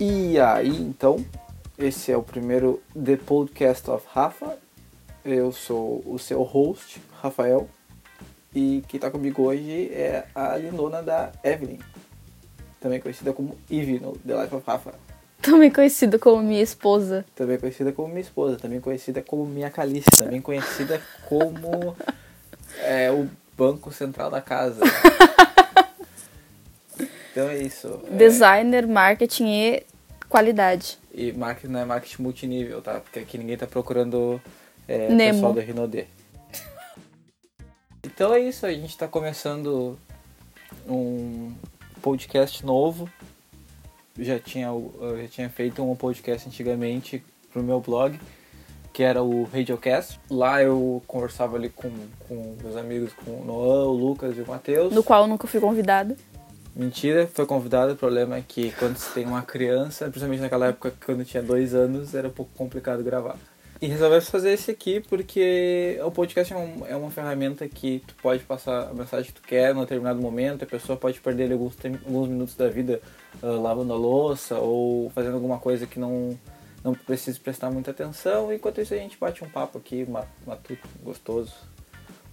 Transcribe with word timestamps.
E 0.00 0.38
aí, 0.40 0.76
então, 0.80 1.22
esse 1.78 2.10
é 2.10 2.16
o 2.16 2.22
primeiro 2.22 2.82
The 2.94 3.16
Podcast 3.16 3.90
of 3.90 4.06
Rafa. 4.10 4.56
Eu 5.22 5.52
sou 5.52 6.02
o 6.06 6.18
seu 6.18 6.42
host, 6.42 7.00
Rafael. 7.20 7.68
E 8.54 8.82
quem 8.88 8.98
tá 8.98 9.10
comigo 9.10 9.42
hoje 9.42 9.90
é 9.92 10.24
a 10.34 10.56
lindona 10.56 11.02
da 11.02 11.30
Evelyn, 11.44 11.78
também 12.80 12.98
conhecida 12.98 13.32
como 13.32 13.56
Eve 13.70 14.00
no 14.00 14.16
The 14.26 14.42
Life 14.42 14.54
of 14.56 14.64
Rafa. 14.66 14.94
Também 15.40 15.70
conhecida 15.70 16.18
como 16.18 16.42
minha 16.42 16.62
esposa. 16.62 17.24
Também 17.34 17.58
conhecida 17.58 17.92
como 17.92 18.08
minha 18.08 18.20
esposa, 18.22 18.56
também 18.56 18.80
conhecida 18.80 19.22
como 19.22 19.46
minha 19.46 19.70
Calice, 19.70 20.08
também 20.16 20.40
conhecida 20.40 21.00
como 21.28 21.96
é, 22.80 23.10
o 23.10 23.28
banco 23.56 23.92
central 23.92 24.30
da 24.30 24.40
casa. 24.40 24.80
Então 27.32 27.48
é 27.48 27.58
isso. 27.58 28.02
é- 28.10 28.16
Designer, 28.16 28.88
marketing 28.88 29.46
e 29.46 29.86
qualidade. 30.30 30.96
E 31.12 31.32
marketing 31.32 31.72
não 31.72 31.80
é 31.80 31.84
marketing 31.84 32.22
multinível, 32.22 32.80
tá? 32.80 33.00
Porque 33.00 33.18
aqui 33.18 33.36
ninguém 33.36 33.58
tá 33.58 33.66
procurando 33.66 34.40
é, 34.88 35.08
Nemo. 35.08 35.34
pessoal 35.34 35.52
da 35.52 35.60
Rinode. 35.60 36.06
Então 38.02 38.32
é 38.32 38.40
isso, 38.40 38.64
a 38.64 38.72
gente 38.72 38.96
tá 38.96 39.06
começando 39.06 39.98
um 40.88 41.52
podcast 42.00 42.64
novo. 42.64 43.10
Já 44.18 44.38
tinha, 44.38 44.66
eu 44.66 45.18
já 45.20 45.28
tinha 45.28 45.50
feito 45.50 45.82
um 45.82 45.94
podcast 45.94 46.48
antigamente 46.48 47.22
pro 47.52 47.62
meu 47.62 47.80
blog, 47.80 48.18
que 48.92 49.02
era 49.02 49.22
o 49.22 49.44
Radiocast. 49.44 50.18
Lá 50.30 50.62
eu 50.62 51.02
conversava 51.06 51.56
ali 51.56 51.68
com, 51.68 51.90
com 52.28 52.56
meus 52.62 52.76
amigos, 52.76 53.12
com 53.12 53.42
o 53.42 53.44
Noah, 53.44 53.86
o 53.86 53.92
Lucas 53.92 54.36
e 54.36 54.40
o 54.40 54.46
Matheus. 54.46 54.92
No 54.92 55.02
qual 55.02 55.22
eu 55.22 55.28
nunca 55.28 55.46
fui 55.46 55.60
convidada. 55.60 56.16
Mentira, 56.74 57.26
foi 57.26 57.46
convidado. 57.46 57.92
O 57.92 57.96
problema 57.96 58.36
é 58.36 58.44
que 58.46 58.70
quando 58.72 58.96
você 58.96 59.12
tem 59.14 59.26
uma 59.26 59.42
criança, 59.42 60.04
principalmente 60.06 60.40
naquela 60.40 60.68
época 60.68 60.92
quando 61.04 61.24
tinha 61.24 61.42
dois 61.42 61.74
anos, 61.74 62.14
era 62.14 62.28
um 62.28 62.32
pouco 62.32 62.50
complicado 62.56 63.02
gravar. 63.02 63.36
E 63.82 63.86
resolvemos 63.86 64.28
fazer 64.28 64.52
esse 64.52 64.70
aqui 64.70 65.00
porque 65.00 65.98
o 66.04 66.10
podcast 66.10 66.52
é, 66.52 66.56
um- 66.56 66.86
é 66.86 66.94
uma 66.94 67.10
ferramenta 67.10 67.66
que 67.66 68.02
tu 68.06 68.14
pode 68.22 68.42
passar 68.44 68.90
a 68.90 68.94
mensagem 68.94 69.32
que 69.32 69.40
tu 69.40 69.46
quer 69.46 69.74
num 69.74 69.80
determinado 69.80 70.20
momento, 70.20 70.62
a 70.64 70.66
pessoa 70.66 70.98
pode 70.98 71.18
perder 71.18 71.50
alguns, 71.50 71.74
alguns 72.04 72.28
minutos 72.28 72.54
da 72.54 72.68
vida 72.68 73.00
ah, 73.42 73.46
lavando 73.46 73.92
a 73.94 73.96
louça 73.96 74.56
ou 74.58 75.08
fazendo 75.10 75.34
alguma 75.34 75.58
coisa 75.58 75.86
que 75.86 75.98
não, 75.98 76.38
não 76.84 76.92
precisa 76.94 77.40
prestar 77.42 77.70
muita 77.70 77.90
atenção. 77.90 78.52
Enquanto 78.52 78.82
isso 78.82 78.92
a 78.92 78.98
gente 78.98 79.16
bate 79.18 79.42
um 79.42 79.48
papo 79.48 79.78
aqui, 79.78 80.04
ma- 80.06 80.26
matuto, 80.46 80.86
gostoso. 81.02 81.54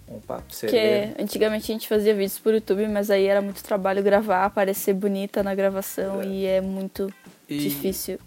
Um 0.10 0.20
papo 0.22 0.54
sereno. 0.54 1.12
Porque 1.14 1.22
antigamente 1.24 1.72
a 1.72 1.76
gente 1.76 1.88
fazia 1.88 2.14
vídeos 2.14 2.40
por 2.40 2.54
YouTube, 2.54 2.88
mas 2.88 3.12
aí 3.12 3.26
era 3.26 3.42
muito 3.42 3.62
trabalho 3.64 4.02
gravar, 4.02 4.46
aparecer 4.46 4.94
bonita 4.94 5.44
na 5.44 5.54
gravação 5.54 6.22
É. 6.22 6.26
e 6.26 6.46
é 6.46 6.62
muito 6.62 7.14
E- 7.50 7.58
difícil. 7.58 8.18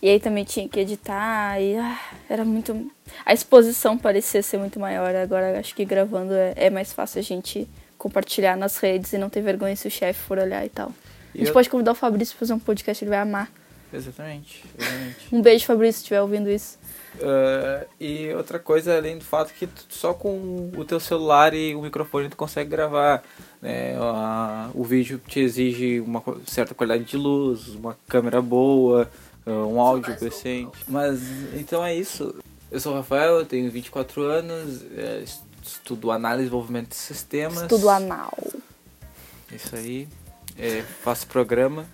E 0.00 0.08
aí 0.08 0.20
também 0.20 0.44
tinha 0.44 0.68
que 0.68 0.78
editar 0.78 1.60
e 1.60 1.76
ah, 1.76 1.98
era 2.30 2.44
muito. 2.44 2.88
A 3.26 3.32
exposição 3.34 3.98
parecia 3.98 4.40
ser 4.44 4.56
muito 4.58 4.78
maior. 4.78 5.12
Agora 5.16 5.58
acho 5.58 5.74
que 5.74 5.84
gravando 5.84 6.32
é, 6.32 6.52
é 6.54 6.70
mais 6.70 6.92
fácil 6.92 7.18
a 7.18 7.22
gente 7.22 7.68
compartilhar 7.96 8.56
nas 8.56 8.78
redes 8.78 9.12
e 9.12 9.18
não 9.18 9.28
ter 9.28 9.40
vergonha 9.42 9.74
se 9.74 9.88
o 9.88 9.90
chefe 9.90 10.20
for 10.20 10.38
olhar 10.38 10.64
e 10.64 10.68
tal. 10.68 10.92
E 11.34 11.38
A 11.38 11.38
gente 11.38 11.48
eu- 11.48 11.52
pode 11.52 11.68
convidar 11.68 11.90
o 11.90 11.94
Fabrício 11.96 12.34
pra 12.36 12.38
fazer 12.40 12.52
um 12.52 12.60
podcast, 12.60 13.02
ele 13.02 13.10
vai 13.10 13.18
amar. 13.18 13.50
Exatamente, 13.92 14.62
exatamente. 14.78 15.16
Um 15.34 15.42
beijo, 15.42 15.64
Fabrício, 15.64 15.94
se 15.94 16.02
estiver 16.04 16.20
ouvindo 16.22 16.48
isso. 16.48 16.78
Ah, 17.22 17.86
e 18.00 18.32
outra 18.34 18.58
coisa, 18.58 18.96
além 18.96 19.18
do 19.18 19.24
fato 19.24 19.52
que 19.54 19.66
tu- 19.66 19.86
só 19.88 20.12
com 20.14 20.70
o 20.76 20.84
teu 20.84 20.98
celular 21.00 21.52
e 21.54 21.74
o 21.74 21.82
microfone 21.82 22.28
tu 22.28 22.36
consegue 22.36 22.70
gravar. 22.70 23.22
Né? 23.62 23.96
A- 23.98 24.70
o 24.74 24.84
vídeo 24.84 25.20
te 25.26 25.40
exige 25.40 26.00
uma 26.00 26.22
certa 26.46 26.74
qualidade 26.74 27.04
de 27.04 27.16
luz, 27.16 27.68
uma 27.68 27.96
câmera 28.08 28.40
boa, 28.42 29.10
ah, 29.46 29.50
um 29.50 29.80
áudio 29.80 30.14
decente. 30.18 30.78
Mas 30.88 31.20
então 31.54 31.84
é 31.84 31.94
isso. 31.94 32.34
Eu 32.70 32.78
sou 32.80 32.92
o 32.92 32.96
Rafael, 32.96 33.38
eu 33.38 33.46
tenho 33.46 33.70
24 33.70 34.22
anos, 34.22 34.82
es- 35.22 35.42
estudo 35.62 36.10
análise 36.10 36.42
e 36.42 36.46
desenvolvimento 36.46 36.88
de 36.90 36.96
sistemas. 36.96 37.62
Estudo 37.62 37.88
anal. 37.90 38.36
Isso 39.52 39.74
aí. 39.74 40.06
eh, 40.60 40.82
faço 41.04 41.26
programa. 41.28 41.86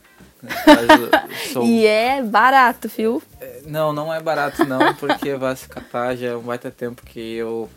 sou- 1.52 1.64
E 1.64 1.86
é 1.86 2.22
barato, 2.22 2.88
viu? 2.88 3.22
Não, 3.66 3.92
não 3.92 4.12
é 4.12 4.20
barato 4.20 4.64
não, 4.64 4.94
porque 4.94 5.34
vai 5.36 5.54
se 5.56 5.68
catar, 5.68 6.16
já 6.16 6.28
é 6.28 6.36
um 6.36 6.42
baita 6.42 6.70
tempo 6.70 7.02
que 7.04 7.34
eu 7.36 7.68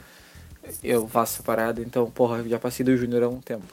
eu 0.83 1.07
faço 1.07 1.43
parada, 1.43 1.81
então, 1.81 2.09
porra, 2.11 2.43
já 2.43 2.59
passei 2.59 2.85
do 2.85 2.95
júnior 2.97 3.23
há 3.23 3.29
um 3.29 3.39
tempo. 3.39 3.63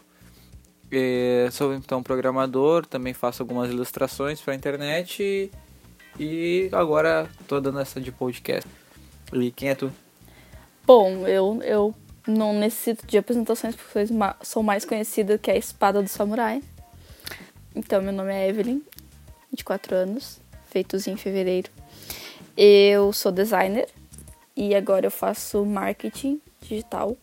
E 0.92 1.48
sou 1.50 1.74
então 1.74 2.02
programador, 2.02 2.86
também 2.86 3.12
faço 3.12 3.42
algumas 3.42 3.68
ilustrações 3.70 4.40
pra 4.40 4.54
internet 4.54 5.20
e, 5.22 5.50
e 6.22 6.68
agora 6.72 7.28
tô 7.48 7.60
dando 7.60 7.80
essa 7.80 8.00
de 8.00 8.12
podcast. 8.12 8.68
E 9.32 9.50
quem 9.50 9.70
é 9.70 9.74
tu? 9.74 9.90
Bom, 10.86 11.26
eu, 11.26 11.60
eu 11.64 11.94
não 12.28 12.52
necessito 12.52 13.04
de 13.06 13.18
apresentações 13.18 13.74
porque 13.74 14.06
sou 14.42 14.62
mais 14.62 14.84
conhecida 14.84 15.36
que 15.36 15.50
a 15.50 15.56
Espada 15.56 16.00
do 16.00 16.08
Samurai. 16.08 16.62
Então, 17.74 18.00
meu 18.00 18.12
nome 18.12 18.32
é 18.32 18.48
Evelyn, 18.48 18.82
24 19.50 19.96
anos, 19.96 20.40
feitos 20.70 21.08
em 21.08 21.16
fevereiro. 21.16 21.70
Eu 22.56 23.12
sou 23.12 23.32
designer 23.32 23.88
e 24.56 24.74
agora 24.74 25.06
eu 25.06 25.10
faço 25.10 25.64
marketing 25.64 26.40
digital. 26.60 27.16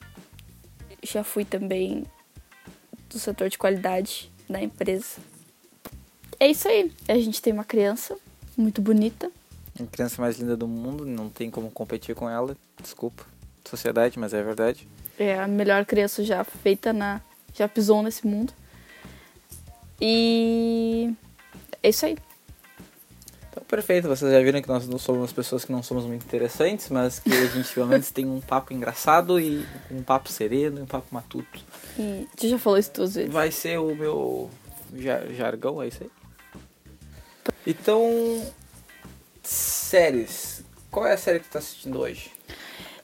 Já 1.01 1.23
fui 1.23 1.45
também 1.45 2.05
do 3.09 3.17
setor 3.17 3.49
de 3.49 3.57
qualidade 3.57 4.29
da 4.49 4.61
empresa. 4.61 5.17
É 6.37 6.47
isso 6.47 6.67
aí. 6.67 6.91
A 7.07 7.15
gente 7.15 7.41
tem 7.41 7.53
uma 7.53 7.63
criança 7.63 8.17
muito 8.57 8.81
bonita. 8.81 9.31
A 9.79 9.85
criança 9.85 10.21
mais 10.21 10.37
linda 10.37 10.57
do 10.57 10.67
mundo, 10.67 11.05
não 11.05 11.29
tem 11.29 11.49
como 11.49 11.71
competir 11.71 12.13
com 12.13 12.29
ela, 12.29 12.57
desculpa, 12.81 13.23
sociedade, 13.65 14.19
mas 14.19 14.33
é 14.33 14.43
verdade. 14.43 14.87
É 15.17 15.39
a 15.39 15.47
melhor 15.47 15.85
criança 15.85 16.23
já 16.23 16.43
feita 16.43 16.91
na. 16.91 17.21
já 17.53 17.69
pisou 17.69 18.03
nesse 18.03 18.27
mundo. 18.27 18.53
E. 20.01 21.13
É 21.83 21.89
isso 21.89 22.05
aí. 22.05 22.17
Então, 23.49 23.63
perfeito. 23.65 24.07
Vocês 24.07 24.31
já 24.31 24.39
viram 24.41 24.61
que 24.61 24.67
nós 24.67 24.87
não 24.87 24.97
somos 24.97 25.31
pessoas 25.31 25.63
que 25.65 25.71
não 25.71 25.83
somos 25.83 26.05
muito 26.05 26.25
interessantes, 26.25 26.89
mas 26.89 27.19
que 27.19 27.31
a 27.31 27.45
gente 27.47 27.73
pelo 27.73 27.87
menos 27.87 28.09
tem 28.11 28.25
um 28.25 28.39
papo 28.41 28.73
engraçado 28.73 29.39
e 29.39 29.65
um 29.91 30.01
papo 30.01 30.29
sereno 30.31 30.79
e 30.79 30.81
um 30.81 30.85
papo 30.85 31.07
matuto. 31.11 31.59
E 31.99 32.27
tu 32.37 32.47
já 32.47 32.57
falou 32.57 32.79
isso 32.79 32.91
duas 32.93 33.13
vezes. 33.15 33.31
Vai 33.31 33.51
ser 33.51 33.77
o 33.79 33.93
meu 33.95 34.49
ja- 34.95 35.25
jargão, 35.33 35.81
é 35.81 35.87
isso 35.87 36.03
aí? 36.03 36.09
Então, 37.67 38.43
séries. 39.43 40.63
Qual 40.89 41.05
é 41.05 41.13
a 41.13 41.17
série 41.17 41.39
que 41.39 41.47
tu 41.47 41.51
tá 41.53 41.59
assistindo 41.59 41.99
hoje? 41.99 42.31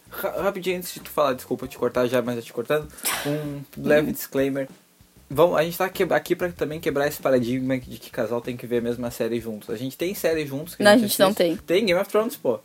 Ra- 0.09 0.41
rapidinho, 0.41 0.77
antes 0.77 0.93
de 0.93 0.99
tu 0.99 1.09
falar, 1.09 1.33
desculpa 1.33 1.67
te 1.67 1.77
cortar 1.77 2.07
já, 2.07 2.21
mas 2.21 2.37
eu 2.37 2.41
te 2.41 2.53
cortando. 2.53 2.87
Um 3.25 3.61
leve 3.77 4.11
disclaimer. 4.11 4.67
Vamos, 5.29 5.57
a 5.57 5.63
gente 5.63 5.77
tá 5.77 5.85
aqui 5.85 6.35
pra 6.35 6.49
também 6.51 6.79
quebrar 6.79 7.07
esse 7.07 7.21
paradigma 7.21 7.77
de 7.77 7.97
que 7.99 8.09
casal 8.09 8.39
tem 8.39 8.55
que 8.55 8.65
ver 8.65 8.77
a 8.77 8.81
mesma 8.81 9.11
série 9.11 9.39
juntos. 9.41 9.69
A 9.69 9.75
gente 9.75 9.97
tem 9.97 10.13
série 10.15 10.45
juntos. 10.45 10.75
que 10.75 10.83
Não, 10.83 10.91
a 10.91 10.97
gente 10.97 11.19
não 11.19 11.33
tem. 11.33 11.57
Tem 11.57 11.85
Game 11.85 11.99
of 11.99 12.09
Thrones, 12.09 12.37
pô. 12.37 12.59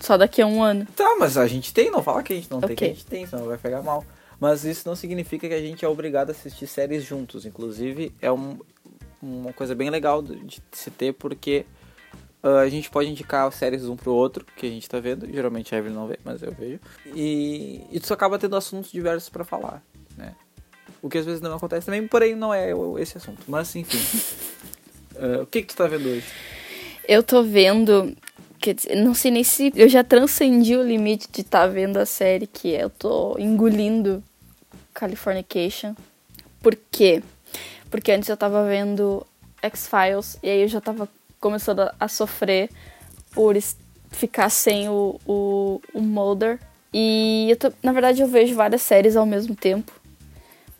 Só 0.00 0.16
daqui 0.16 0.42
a 0.42 0.46
um 0.46 0.62
ano. 0.62 0.86
Tá, 0.96 1.16
mas 1.18 1.38
a 1.38 1.46
gente 1.46 1.72
tem, 1.72 1.90
não 1.90 2.02
fala 2.02 2.22
que 2.22 2.32
a 2.32 2.36
gente 2.36 2.50
não 2.50 2.60
tem, 2.60 2.72
Ok. 2.72 2.76
que 2.76 2.84
a 2.84 2.88
gente 2.88 3.06
tem, 3.06 3.26
senão 3.26 3.44
vai 3.46 3.56
pegar 3.58 3.82
mal. 3.82 4.04
Mas 4.38 4.64
isso 4.64 4.86
não 4.86 4.94
significa 4.96 5.48
que 5.48 5.54
a 5.54 5.60
gente 5.60 5.84
é 5.84 5.88
obrigado 5.88 6.28
a 6.28 6.32
assistir 6.32 6.66
séries 6.66 7.04
juntos. 7.04 7.46
Inclusive, 7.46 8.12
é 8.20 8.30
um- 8.30 8.58
uma 9.22 9.52
coisa 9.52 9.74
bem 9.74 9.88
legal 9.88 10.20
de 10.22 10.60
se 10.72 10.90
ter, 10.90 11.14
porque 11.14 11.64
ah, 12.42 12.58
a 12.60 12.68
gente 12.68 12.90
pode 12.90 13.08
indicar 13.08 13.50
séries 13.52 13.84
um 13.86 13.96
pro 13.96 14.12
outro, 14.12 14.44
que 14.56 14.66
a 14.66 14.70
gente 14.70 14.88
tá 14.88 15.00
vendo. 15.00 15.26
Geralmente 15.32 15.74
a 15.74 15.78
Evelyn 15.78 15.94
não 15.94 16.06
vê, 16.06 16.18
mas 16.24 16.42
eu 16.42 16.52
vejo. 16.52 16.78
E 17.14 17.86
isso 17.90 18.12
acaba 18.12 18.38
tendo 18.38 18.54
assuntos 18.56 18.90
diversos 18.92 19.30
pra 19.30 19.44
falar, 19.44 19.82
né? 20.16 20.34
O 21.02 21.08
que 21.08 21.18
às 21.18 21.26
vezes 21.26 21.40
não 21.40 21.54
acontece 21.54 21.86
também, 21.86 22.06
porém 22.06 22.34
não 22.34 22.52
é 22.52 22.70
esse 22.98 23.16
assunto. 23.18 23.42
Mas 23.46 23.74
enfim. 23.76 23.98
Ah, 25.18 25.42
o 25.44 25.46
que 25.46 25.62
que 25.62 25.68
tu 25.68 25.76
tá 25.76 25.86
vendo 25.86 26.08
hoje? 26.08 26.24
Eu 27.08 27.22
tô 27.22 27.42
vendo. 27.42 28.16
Quer 28.58 28.74
dizer, 28.74 28.96
não 28.96 29.14
sei 29.14 29.30
nem 29.30 29.44
se. 29.44 29.72
Eu 29.76 29.88
já 29.88 30.02
transcendi 30.02 30.76
o 30.76 30.82
limite 30.82 31.28
de 31.30 31.42
estar 31.42 31.66
vendo 31.66 31.98
a 31.98 32.06
série 32.06 32.46
que 32.46 32.74
é. 32.74 32.82
Eu 32.82 32.90
tô 32.90 33.36
engolindo 33.38 34.22
Californication. 34.92 35.94
Por 36.60 36.76
quê? 36.90 37.22
Porque 37.90 38.10
antes 38.10 38.28
eu 38.28 38.36
tava 38.36 38.66
vendo 38.66 39.24
X-Files 39.62 40.38
e 40.42 40.48
aí 40.50 40.62
eu 40.62 40.68
já 40.68 40.80
tava 40.80 41.08
começando 41.38 41.88
a, 42.00 42.08
sofrer 42.08 42.70
por 43.32 43.54
ficar 44.10 44.48
sem 44.48 44.88
o, 44.88 45.20
o, 45.26 45.80
o 45.94 46.00
Mulder. 46.00 46.58
E 46.92 47.46
eu 47.50 47.56
tô- 47.56 47.72
na 47.82 47.92
verdade 47.92 48.22
eu 48.22 48.26
vejo 48.26 48.54
várias 48.54 48.82
séries 48.82 49.16
ao 49.16 49.26
mesmo 49.26 49.54
tempo. 49.54 49.92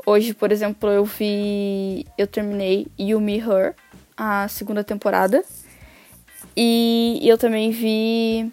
Hoje, 0.08 0.32
por 0.32 0.52
exemplo, 0.52 0.88
eu 0.88 1.04
vi. 1.04 2.06
Eu 2.16 2.28
terminei 2.28 2.86
You 2.96 3.20
Me 3.20 3.38
Her, 3.38 3.74
a 4.16 4.46
segunda 4.46 4.84
temporada. 4.84 5.44
E 6.56 7.20
eu 7.24 7.36
também 7.36 7.72
vi 7.72 8.52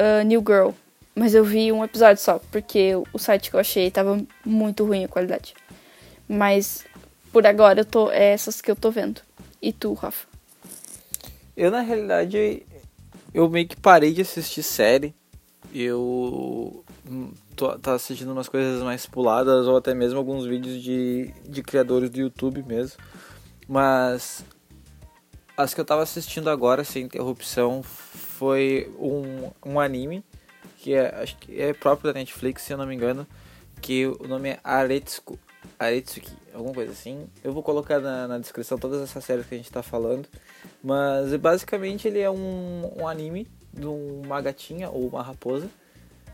uh, 0.00 0.24
New 0.24 0.40
Girl. 0.40 0.70
Mas 1.14 1.32
eu 1.32 1.44
vi 1.44 1.70
um 1.70 1.84
episódio 1.84 2.20
só, 2.20 2.40
porque 2.50 2.92
o 3.12 3.18
site 3.18 3.50
que 3.50 3.56
eu 3.56 3.60
achei 3.60 3.88
tava 3.88 4.20
muito 4.44 4.84
ruim 4.84 5.04
a 5.04 5.08
qualidade. 5.08 5.54
Mas 6.28 6.84
por 7.32 7.46
agora 7.46 7.80
eu 7.80 7.84
tô. 7.84 8.10
É 8.10 8.32
essas 8.32 8.60
que 8.60 8.68
eu 8.68 8.74
tô 8.74 8.90
vendo. 8.90 9.20
E 9.62 9.72
tu, 9.72 9.94
Rafa? 9.94 10.26
Eu, 11.56 11.70
na 11.70 11.82
realidade, 11.82 12.66
eu 13.32 13.48
meio 13.48 13.68
que 13.68 13.76
parei 13.76 14.12
de 14.12 14.22
assistir 14.22 14.64
série. 14.64 15.14
Eu 15.72 16.84
tô, 17.56 17.78
tô 17.78 17.90
assistindo 17.90 18.32
umas 18.32 18.48
coisas 18.48 18.82
mais 18.82 19.06
puladas 19.06 19.66
ou 19.66 19.76
até 19.76 19.94
mesmo 19.94 20.18
alguns 20.18 20.44
vídeos 20.44 20.82
de, 20.82 21.32
de 21.48 21.62
criadores 21.62 22.10
do 22.10 22.18
YouTube 22.18 22.62
mesmo. 22.62 22.98
Mas 23.66 24.44
as 25.56 25.74
que 25.74 25.80
eu 25.80 25.84
tava 25.84 26.02
assistindo 26.02 26.48
agora, 26.48 26.84
sem 26.84 27.04
interrupção, 27.04 27.82
foi 27.82 28.92
um, 28.98 29.50
um 29.64 29.80
anime 29.80 30.24
que 30.78 30.94
é, 30.94 31.14
acho 31.20 31.36
que 31.38 31.60
é 31.60 31.72
próprio 31.72 32.12
da 32.12 32.18
Netflix, 32.18 32.62
se 32.62 32.72
eu 32.72 32.78
não 32.78 32.86
me 32.86 32.94
engano, 32.94 33.26
que 33.82 34.06
o 34.06 34.28
nome 34.28 34.50
é 34.50 34.60
Aretsuko, 34.62 35.38
Aretsuki, 35.78 36.32
alguma 36.54 36.72
coisa 36.72 36.92
assim. 36.92 37.26
Eu 37.42 37.52
vou 37.52 37.62
colocar 37.62 37.98
na, 37.98 38.28
na 38.28 38.38
descrição 38.38 38.78
todas 38.78 39.02
essas 39.02 39.24
séries 39.24 39.46
que 39.46 39.54
a 39.54 39.58
gente 39.58 39.70
tá 39.70 39.82
falando, 39.82 40.28
mas 40.82 41.34
basicamente 41.36 42.06
ele 42.06 42.20
é 42.20 42.30
um, 42.30 42.92
um 43.00 43.08
anime 43.08 43.48
de 43.72 43.86
uma 43.86 44.40
gatinha 44.40 44.88
ou 44.88 45.08
uma 45.08 45.22
raposa. 45.22 45.68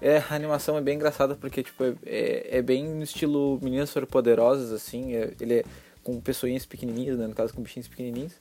É, 0.06 0.18
a 0.18 0.34
animação 0.34 0.76
é 0.76 0.82
bem 0.82 0.96
engraçada 0.96 1.34
porque 1.34 1.62
tipo, 1.62 1.82
é, 1.82 1.94
é, 2.04 2.58
é 2.58 2.62
bem 2.62 2.86
no 2.86 3.02
estilo 3.02 3.58
Meninas 3.62 3.88
Superpoderosas, 3.88 4.70
assim, 4.70 5.14
é, 5.14 5.32
ele 5.40 5.60
é 5.60 5.64
com 6.02 6.20
pessoinhas 6.20 6.66
pequenininhas, 6.66 7.16
né, 7.16 7.26
no 7.26 7.34
caso 7.34 7.54
com 7.54 7.62
bichinhos 7.62 7.88
pequenininhos. 7.88 8.34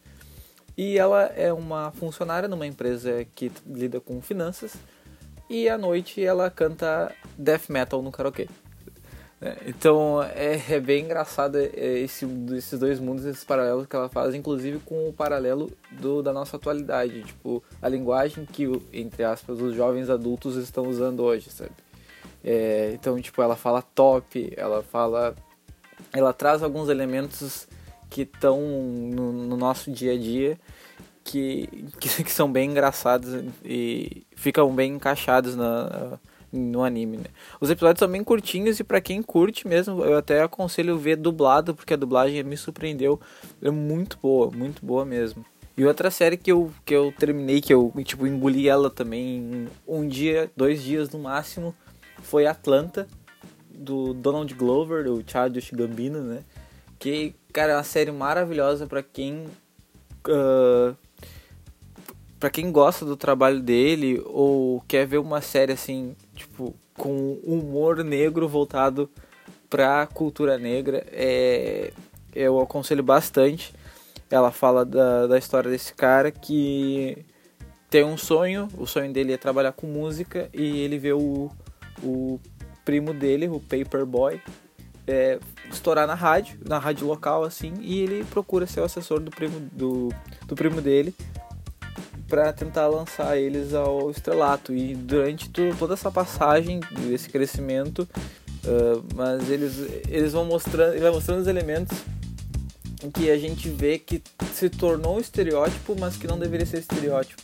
E 0.77 0.97
ela 0.97 1.23
é 1.27 1.53
uma 1.53 1.89
funcionária 1.91 2.49
numa 2.49 2.67
empresa 2.67 3.25
que 3.33 3.49
lida 3.65 4.01
com 4.01 4.21
finanças. 4.21 4.73
E 5.49 5.69
à 5.69 5.77
noite 5.77 6.21
ela 6.21 6.51
canta 6.51 7.15
death 7.37 7.69
metal 7.69 8.01
no 8.01 8.11
karaokê. 8.11 8.49
É, 9.43 9.57
então 9.67 10.23
é, 10.23 10.61
é, 10.69 10.79
bem 10.79 11.03
engraçado 11.03 11.57
é, 11.57 11.99
esse, 11.99 12.25
esses 12.55 12.79
dois 12.79 12.97
mundos, 12.97 13.25
esses 13.25 13.43
paralelos 13.43 13.85
que 13.85 13.93
ela 13.93 14.07
faz, 14.07 14.33
inclusive 14.33 14.79
com 14.79 15.09
o 15.09 15.11
paralelo 15.11 15.69
do, 15.91 16.23
da 16.23 16.31
nossa 16.31 16.55
atualidade. 16.55 17.23
Tipo, 17.23 17.61
a 17.81 17.89
linguagem 17.89 18.45
que, 18.45 18.71
entre 18.93 19.25
aspas, 19.25 19.59
os 19.59 19.75
jovens 19.75 20.09
adultos 20.09 20.55
estão 20.55 20.87
usando 20.87 21.23
hoje, 21.23 21.49
sabe? 21.49 21.71
É, 22.41 22.91
então, 22.93 23.19
tipo, 23.19 23.41
ela 23.41 23.57
fala 23.57 23.81
top, 23.81 24.53
ela 24.55 24.81
fala. 24.81 25.35
Ela 26.13 26.31
traz 26.31 26.63
alguns 26.63 26.87
elementos 26.87 27.67
que 28.09 28.21
estão 28.21 28.61
no, 28.61 29.33
no, 29.33 29.57
nosso 29.57 29.91
dia 29.91 30.13
a 30.13 30.17
dia 30.17 30.57
que, 31.23 31.67
que, 31.99 32.07
que, 32.23 32.31
são 32.31 32.49
bem 32.49 32.69
engraçados 32.69 33.43
e 33.65 34.25
ficam 34.35 34.73
bem 34.73 34.93
encaixados 34.93 35.55
na, 35.55 36.19
no 36.53 36.83
anime. 36.83 37.17
Né? 37.17 37.25
Os 37.59 37.69
episódios 37.69 37.99
são 37.99 38.07
bem 38.07 38.23
curtinhos 38.23 38.79
e 38.79 38.83
para 38.83 39.01
quem 39.01 39.21
curte 39.21 39.67
mesmo, 39.67 40.05
eu 40.05 40.17
até 40.17 40.41
aconselho 40.43 40.97
ver 40.97 41.17
dublado, 41.17 41.73
porque 41.73 41.95
a 41.95 41.97
dublagem 41.97 42.43
me 42.43 42.55
surpreendeu. 42.55 43.19
É 43.61 43.71
muito 43.71 44.17
boa, 44.21 44.51
muito 44.51 44.85
boa 44.85 45.03
mesmo. 45.03 45.43
E 45.75 45.83
outra 45.83 46.11
série 46.11 46.37
que 46.37 46.51
eu, 46.51 46.71
que 46.85 46.93
eu 46.93 47.11
terminei, 47.17 47.59
que 47.59 47.73
eu 47.73 47.91
tipo, 48.05 48.27
engoli 48.27 48.69
ela 48.69 48.91
também 48.91 49.67
um 49.87 50.07
dia, 50.07 50.51
dois 50.55 50.83
dias 50.83 51.09
no 51.09 51.17
máximo, 51.17 51.75
foi 52.21 52.45
Atlanta, 52.45 53.07
do 53.73 54.13
Donald 54.13 54.53
Glover, 54.53 55.03
do 55.03 55.23
Childish 55.25 55.71
Gambino, 55.71 56.21
né? 56.21 56.43
Que, 56.99 57.33
cara, 57.51 57.73
é 57.73 57.75
uma 57.75 57.83
série 57.83 58.11
maravilhosa 58.11 58.85
para 58.85 59.01
quem. 59.01 59.47
Uh, 60.27 60.95
para 62.39 62.49
quem 62.49 62.73
gosta 62.73 63.05
do 63.05 63.15
trabalho 63.15 63.61
dele 63.61 64.21
ou 64.25 64.81
quer 64.85 65.07
ver 65.07 65.17
uma 65.17 65.39
série 65.39 65.71
assim, 65.71 66.13
tipo, 66.43 66.75
com 66.93 67.39
humor 67.43 68.03
negro 68.03 68.47
voltado 68.47 69.09
pra 69.69 70.05
cultura 70.05 70.57
negra, 70.57 71.05
é, 71.11 71.91
eu 72.35 72.59
aconselho 72.59 73.03
bastante. 73.03 73.73
Ela 74.29 74.51
fala 74.51 74.85
da, 74.85 75.27
da 75.27 75.37
história 75.37 75.69
desse 75.69 75.93
cara 75.93 76.31
que 76.31 77.25
tem 77.89 78.03
um 78.03 78.17
sonho, 78.17 78.67
o 78.77 78.85
sonho 78.85 79.11
dele 79.11 79.33
é 79.33 79.37
trabalhar 79.37 79.71
com 79.71 79.87
música 79.87 80.49
e 80.53 80.79
ele 80.79 80.97
vê 80.97 81.13
o, 81.13 81.51
o 82.03 82.39
primo 82.83 83.13
dele, 83.13 83.47
o 83.47 83.59
Paperboy, 83.59 84.41
é, 85.07 85.39
estourar 85.71 86.07
na 86.07 86.15
rádio, 86.15 86.59
na 86.67 86.79
rádio 86.79 87.05
local, 87.05 87.43
assim, 87.43 87.73
e 87.81 87.99
ele 87.99 88.23
procura 88.25 88.65
ser 88.65 88.81
o 88.81 88.83
assessor 88.83 89.19
do 89.19 89.29
primo, 89.29 89.59
do, 89.71 90.09
do 90.47 90.55
primo 90.55 90.81
dele 90.81 91.13
para 92.27 92.51
tentar 92.53 92.87
lançar 92.87 93.37
eles 93.37 93.73
ao 93.73 94.09
estrelato. 94.09 94.73
E 94.73 94.95
durante 94.95 95.49
toda 95.49 95.93
essa 95.93 96.11
passagem, 96.11 96.79
esse 97.11 97.29
crescimento, 97.29 98.07
uh, 98.65 99.03
mas 99.15 99.49
eles, 99.49 99.79
eles 100.07 100.33
vão 100.33 100.45
mostrando, 100.45 100.93
ele 100.93 101.01
vai 101.01 101.11
mostrando 101.11 101.41
os 101.41 101.47
elementos 101.47 101.97
em 103.03 103.11
que 103.11 103.29
a 103.29 103.37
gente 103.37 103.69
vê 103.69 103.99
que 103.99 104.21
se 104.53 104.69
tornou 104.69 105.17
um 105.17 105.19
estereótipo, 105.19 105.95
mas 105.99 106.15
que 106.15 106.25
não 106.25 106.39
deveria 106.39 106.65
ser 106.65 106.79
estereótipo. 106.79 107.41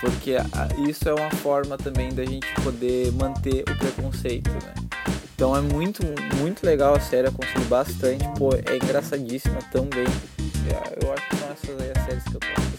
Porque 0.00 0.32
isso 0.88 1.08
é 1.08 1.14
uma 1.14 1.30
forma 1.30 1.78
também 1.78 2.12
da 2.12 2.24
gente 2.24 2.46
poder 2.62 3.10
manter 3.12 3.62
o 3.62 3.78
preconceito, 3.78 4.50
né? 4.50 4.74
Então 5.34 5.56
é 5.56 5.60
muito, 5.60 6.02
muito 6.36 6.64
legal 6.64 6.94
a 6.94 7.00
série, 7.00 7.26
aconselho 7.26 7.64
bastante. 7.64 8.24
Pô, 8.38 8.50
é 8.54 8.76
engraçadíssima 8.76 9.58
também. 9.72 10.06
Eu 11.02 11.12
acho 11.12 11.28
que 11.28 11.36
são 11.36 11.50
essas 11.50 11.80
aí 11.80 11.92
as 11.96 12.04
séries 12.04 12.24
que 12.24 12.34
eu 12.34 12.40
posso 12.40 12.73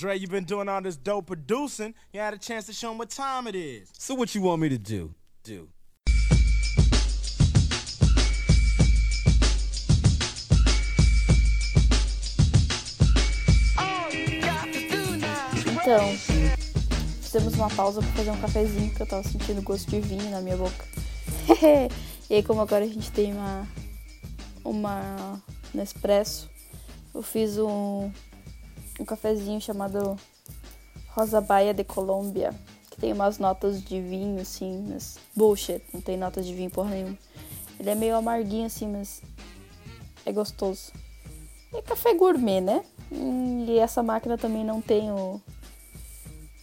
Dre, 0.00 0.16
you've 0.16 0.30
been 0.30 0.44
doing 0.44 0.66
all 0.66 0.80
this 0.80 0.96
dope 0.96 1.26
producing. 1.26 1.92
You 2.10 2.20
had 2.20 2.32
a 2.32 2.38
chance 2.38 2.64
to 2.64 2.72
show 2.72 2.88
them 2.88 2.96
what 2.96 3.10
time 3.10 3.46
it 3.46 3.54
is. 3.54 3.90
So 3.98 4.14
what 4.14 4.34
you 4.34 4.40
want 4.40 4.62
me 4.62 4.70
to 4.70 4.78
do? 4.78 5.14
Do. 5.44 5.68
Então, 15.66 16.16
fizemos 17.20 17.52
uma 17.56 17.68
pausa 17.68 18.00
para 18.00 18.10
fazer 18.12 18.30
um 18.30 18.40
cafezinho, 18.40 18.94
que 18.94 19.02
eu 19.02 19.06
tava 19.06 19.22
sentindo 19.22 19.60
gosto 19.60 19.90
de 19.90 20.00
vinho 20.00 20.30
na 20.30 20.40
minha 20.40 20.56
boca. 20.56 20.82
e 22.30 22.36
aí, 22.36 22.42
como 22.42 22.62
agora 22.62 22.86
a 22.86 22.88
gente 22.88 23.12
tem 23.12 23.34
uma, 23.34 23.68
uma 24.64 25.42
Nespresso, 25.74 26.48
eu 27.14 27.20
fiz 27.22 27.58
um, 27.58 28.10
um 29.00 29.04
cafezinho 29.04 29.60
chamado 29.60 30.16
Rosa 31.08 31.40
Baia 31.40 31.72
de 31.72 31.82
Colômbia, 31.82 32.54
que 32.90 33.00
tem 33.00 33.12
umas 33.12 33.38
notas 33.38 33.82
de 33.82 34.00
vinho, 34.00 34.40
assim, 34.40 34.86
mas 34.88 35.18
bullshit, 35.34 35.82
não 35.92 36.00
tem 36.00 36.16
notas 36.16 36.46
de 36.46 36.54
vinho 36.54 36.70
porra 36.70 36.90
nenhuma. 36.90 37.18
Ele 37.78 37.90
é 37.90 37.94
meio 37.94 38.16
amarguinho, 38.16 38.66
assim, 38.66 38.86
mas 38.86 39.22
é 40.26 40.32
gostoso. 40.32 40.92
É 41.72 41.80
café 41.80 42.14
gourmet, 42.14 42.60
né? 42.60 42.84
E 43.10 43.78
essa 43.78 44.02
máquina 44.02 44.36
também 44.36 44.64
não 44.64 44.82
tem 44.82 45.10
o. 45.10 45.40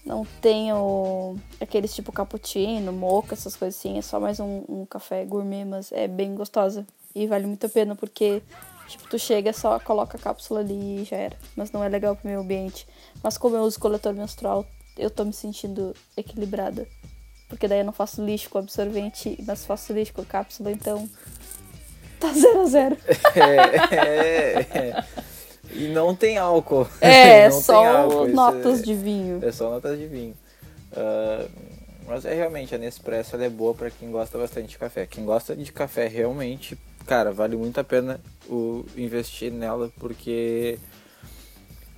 Não 0.05 0.25
tem 0.41 0.71
o. 0.71 1.35
aqueles 1.59 1.93
tipo 1.93 2.11
cappuccino, 2.11 2.93
moca, 2.93 3.33
essas 3.33 3.55
coisas 3.55 3.79
assim. 3.79 3.97
É 3.97 4.01
só 4.01 4.19
mais 4.19 4.39
um, 4.39 4.63
um 4.69 4.85
café 4.85 5.25
gourmet, 5.25 5.65
mas 5.65 5.91
é 5.91 6.07
bem 6.07 6.35
gostosa. 6.35 6.85
E 7.15 7.25
vale 7.25 7.47
muito 7.47 7.65
a 7.65 7.69
pena 7.69 7.95
porque 7.95 8.43
Tipo, 8.87 9.07
tu 9.09 9.19
chega, 9.19 9.51
só 9.51 9.79
coloca 9.79 10.17
a 10.17 10.19
cápsula 10.19 10.61
ali 10.61 11.01
e 11.01 11.03
já 11.03 11.17
era. 11.17 11.35
Mas 11.55 11.71
não 11.71 11.83
é 11.83 11.89
legal 11.89 12.15
pro 12.15 12.29
meu 12.29 12.41
ambiente. 12.41 12.87
Mas 13.21 13.37
como 13.37 13.55
eu 13.55 13.63
uso 13.63 13.79
coletor 13.79 14.13
menstrual, 14.13 14.65
eu 14.97 15.09
tô 15.09 15.25
me 15.25 15.33
sentindo 15.33 15.93
equilibrada. 16.15 16.87
Porque 17.49 17.67
daí 17.67 17.79
eu 17.79 17.85
não 17.85 17.93
faço 17.93 18.23
lixo 18.23 18.49
com 18.49 18.57
absorvente, 18.57 19.37
mas 19.45 19.65
faço 19.65 19.93
lixo 19.93 20.13
com 20.13 20.23
cápsula, 20.23 20.71
então. 20.71 21.09
Tá 22.19 22.31
zero 22.33 22.61
a 22.61 22.65
zero. 22.65 22.97
É, 23.35 23.95
é, 23.95 24.77
é. 24.77 25.03
E 25.71 25.87
não 25.89 26.15
tem 26.15 26.37
álcool. 26.37 26.87
É, 27.01 27.41
é 27.47 27.51
só 27.51 27.85
álcool, 27.85 28.27
notas 28.27 28.79
é, 28.79 28.83
de 28.83 28.93
vinho. 28.93 29.39
É 29.45 29.51
só 29.51 29.69
notas 29.69 29.97
de 29.97 30.07
vinho. 30.07 30.35
Uh, 30.93 31.49
mas 32.07 32.25
é 32.25 32.33
realmente, 32.33 32.73
a 32.73 32.77
Nespresso 32.77 33.35
ela 33.35 33.45
é 33.45 33.49
boa 33.49 33.73
para 33.73 33.91
quem 33.91 34.09
gosta 34.09 34.37
bastante 34.37 34.69
de 34.69 34.77
café. 34.77 35.05
Quem 35.05 35.25
gosta 35.25 35.55
de 35.55 35.71
café 35.71 36.07
realmente 36.07 36.77
cara, 37.07 37.31
vale 37.31 37.55
muito 37.55 37.79
a 37.79 37.83
pena 37.83 38.19
o 38.47 38.85
investir 38.95 39.51
nela, 39.51 39.89
porque 39.97 40.77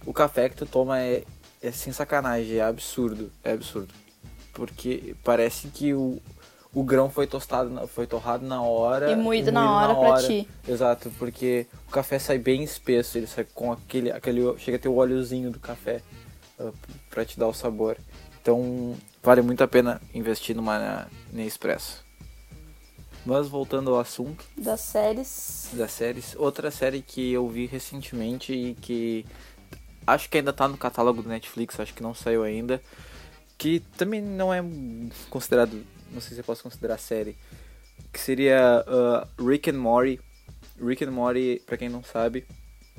o 0.05 0.13
café 0.13 0.47
que 0.47 0.55
tu 0.55 0.65
toma 0.65 1.01
é, 1.01 1.23
é 1.61 1.71
sem 1.71 1.91
sacanagem, 1.91 2.57
é 2.57 2.61
absurdo, 2.61 3.31
é 3.43 3.51
absurdo. 3.51 3.93
Porque 4.53 5.15
parece 5.23 5.67
que 5.69 5.93
o, 5.93 6.21
o 6.73 6.83
grão 6.83 7.09
foi 7.09 7.25
tostado, 7.25 7.87
foi 7.87 8.05
torrado 8.05 8.45
na 8.45 8.61
hora. 8.61 9.11
E 9.11 9.15
moído, 9.15 9.51
na, 9.51 9.75
hora 9.75 9.93
na 9.93 9.99
hora 9.99 10.19
pra 10.19 10.27
ti. 10.27 10.47
Exato, 10.67 11.11
porque 11.17 11.65
o 11.87 11.91
café 11.91 12.19
sai 12.19 12.37
bem 12.37 12.63
espesso, 12.63 13.17
ele 13.17 13.27
sai 13.27 13.45
com 13.53 13.71
aquele, 13.71 14.11
aquele 14.11 14.41
chega 14.59 14.77
a 14.77 14.79
ter 14.79 14.89
o 14.89 14.95
óleozinho 14.95 15.49
do 15.51 15.59
café 15.59 16.01
uh, 16.59 16.73
pra 17.09 17.25
te 17.25 17.39
dar 17.39 17.47
o 17.47 17.53
sabor. 17.53 17.97
Então, 18.41 18.95
vale 19.23 19.41
muito 19.41 19.63
a 19.63 19.67
pena 19.67 20.01
investir 20.13 20.55
numa 20.55 21.07
Nespresso. 21.31 22.08
Mas 23.29 23.47
voltando 23.47 23.91
ao 23.91 23.99
assunto 23.99 24.43
Das 24.57 24.81
séries. 24.81 25.69
das 25.73 25.91
séries, 25.91 26.35
outra 26.35 26.71
série 26.71 27.01
que 27.01 27.31
eu 27.31 27.47
vi 27.47 27.67
recentemente 27.67 28.51
e 28.51 28.73
que 28.73 29.23
acho 30.07 30.27
que 30.27 30.39
ainda 30.39 30.51
tá 30.51 30.67
no 30.67 30.77
catálogo 30.77 31.21
do 31.21 31.29
Netflix, 31.29 31.79
acho 31.79 31.93
que 31.93 32.01
não 32.01 32.15
saiu 32.15 32.41
ainda, 32.43 32.81
que 33.55 33.81
também 33.97 34.19
não 34.19 34.51
é 34.51 34.63
considerado, 35.29 35.85
não 36.11 36.19
sei 36.19 36.33
se 36.33 36.39
eu 36.39 36.43
posso 36.43 36.63
considerar 36.63 36.97
série, 36.97 37.37
que 38.11 38.19
seria 38.19 38.83
uh, 38.87 39.47
Rick 39.47 39.69
and 39.69 39.77
Morty. 39.77 40.19
Rick 40.81 41.03
and 41.03 41.11
Morty, 41.11 41.61
pra 41.67 41.77
quem 41.77 41.87
não 41.89 42.03
sabe, 42.03 42.47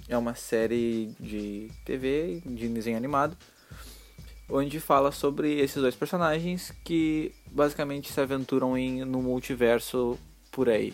é 0.08 0.16
uma 0.16 0.36
série 0.36 1.12
de 1.18 1.70
TV, 1.84 2.40
de 2.46 2.68
desenho 2.68 2.96
animado, 2.96 3.36
onde 4.48 4.78
fala 4.78 5.10
sobre 5.10 5.58
esses 5.60 5.82
dois 5.82 5.96
personagens 5.96 6.72
que 6.84 7.34
basicamente 7.50 8.12
se 8.12 8.20
aventuram 8.20 8.76
em 8.76 9.04
no 9.04 9.22
multiverso 9.22 10.18
por 10.50 10.68
aí. 10.68 10.92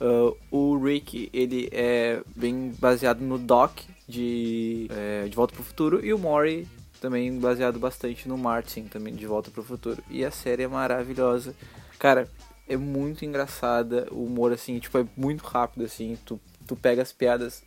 Uh, 0.00 0.36
o 0.50 0.78
Rick 0.78 1.30
ele 1.32 1.68
é 1.72 2.22
bem 2.34 2.72
baseado 2.78 3.20
no 3.20 3.38
Doc 3.38 3.78
de 4.06 4.88
é, 4.90 5.26
De 5.26 5.34
Volta 5.34 5.54
para 5.54 5.62
o 5.62 5.64
Futuro 5.64 6.04
e 6.04 6.12
o 6.12 6.18
Maury 6.18 6.68
também 7.00 7.38
baseado 7.38 7.78
bastante 7.78 8.28
no 8.28 8.36
Martin 8.36 8.84
também 8.84 9.14
de 9.14 9.26
Volta 9.26 9.50
para 9.50 9.60
o 9.60 9.64
Futuro. 9.64 10.02
E 10.10 10.24
a 10.24 10.30
série 10.30 10.64
é 10.64 10.68
maravilhosa. 10.68 11.54
Cara 11.98 12.28
é 12.68 12.76
muito 12.76 13.24
engraçada 13.24 14.06
o 14.10 14.24
humor 14.24 14.52
assim 14.52 14.78
tipo 14.78 14.98
é 14.98 15.06
muito 15.16 15.44
rápido 15.44 15.84
assim 15.84 16.18
tu, 16.24 16.38
tu 16.66 16.76
pega 16.76 17.00
as 17.02 17.12
piadas 17.12 17.62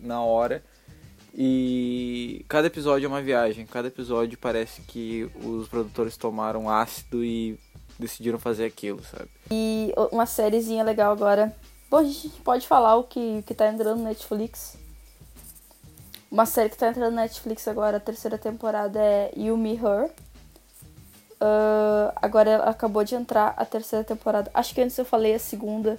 na 0.00 0.20
hora. 0.22 0.62
E 1.36 2.44
cada 2.48 2.68
episódio 2.68 3.06
é 3.06 3.08
uma 3.08 3.20
viagem 3.20 3.66
cada 3.66 3.88
episódio 3.88 4.38
parece 4.38 4.80
que 4.82 5.28
os 5.42 5.66
produtores 5.66 6.16
tomaram 6.16 6.70
ácido 6.70 7.24
e 7.24 7.58
decidiram 7.98 8.38
fazer 8.38 8.64
aquilo 8.66 9.02
sabe 9.04 9.28
E 9.50 9.92
uma 10.12 10.26
sériezinha 10.26 10.82
legal 10.84 11.12
agora. 11.12 11.54
Bom, 11.90 11.98
a 11.98 12.04
gente 12.04 12.28
pode 12.42 12.66
falar 12.66 12.96
o 12.96 13.04
que, 13.04 13.42
que 13.46 13.54
tá 13.54 13.68
entrando 13.68 13.98
no 13.98 14.04
Netflix. 14.04 14.76
Uma 16.30 16.46
série 16.46 16.68
que 16.70 16.76
tá 16.76 16.88
entrando 16.88 17.10
no 17.12 17.20
Netflix 17.20 17.68
agora, 17.68 17.98
a 17.98 18.00
terceira 18.00 18.36
temporada 18.36 18.98
é 18.98 19.30
You 19.36 19.56
Me 19.56 19.74
Her. 19.76 20.10
Ah, 21.40 22.12
agora 22.22 22.50
ela 22.50 22.64
acabou 22.70 23.04
de 23.04 23.14
entrar 23.14 23.54
a 23.56 23.64
terceira 23.64 24.04
temporada. 24.04 24.50
Acho 24.54 24.74
que 24.74 24.80
antes 24.80 24.96
eu 24.98 25.04
falei 25.04 25.34
a 25.34 25.38
segunda, 25.38 25.98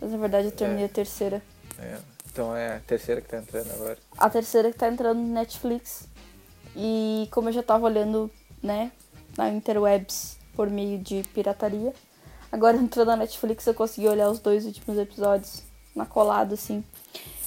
mas 0.00 0.10
na 0.12 0.18
verdade 0.18 0.46
eu 0.48 0.52
terminei 0.52 0.84
É. 0.84 0.86
a 0.86 0.90
terceira. 0.90 1.42
É, 1.78 1.98
então 2.30 2.54
é 2.54 2.76
a 2.76 2.80
terceira 2.80 3.20
que 3.20 3.28
tá 3.28 3.38
entrando 3.38 3.70
agora 3.72 3.98
A 4.16 4.30
terceira 4.30 4.70
que 4.70 4.78
tá 4.78 4.88
entrando 4.88 5.18
no 5.18 5.28
Netflix. 5.28 6.06
E 6.76 7.26
como 7.32 7.48
eu 7.48 7.52
já 7.52 7.62
tava 7.62 7.86
olhando, 7.86 8.30
né, 8.62 8.92
na 9.36 9.48
interwebs 9.48 10.35
por 10.56 10.70
meio 10.70 10.98
de 10.98 11.22
pirataria, 11.34 11.92
agora 12.50 12.76
entrando 12.78 13.08
na 13.08 13.16
Netflix 13.16 13.66
eu 13.66 13.74
consegui 13.74 14.08
olhar 14.08 14.30
os 14.30 14.38
dois 14.38 14.64
últimos 14.64 14.98
episódios 14.98 15.62
na 15.94 16.06
colada, 16.06 16.54
assim. 16.54 16.82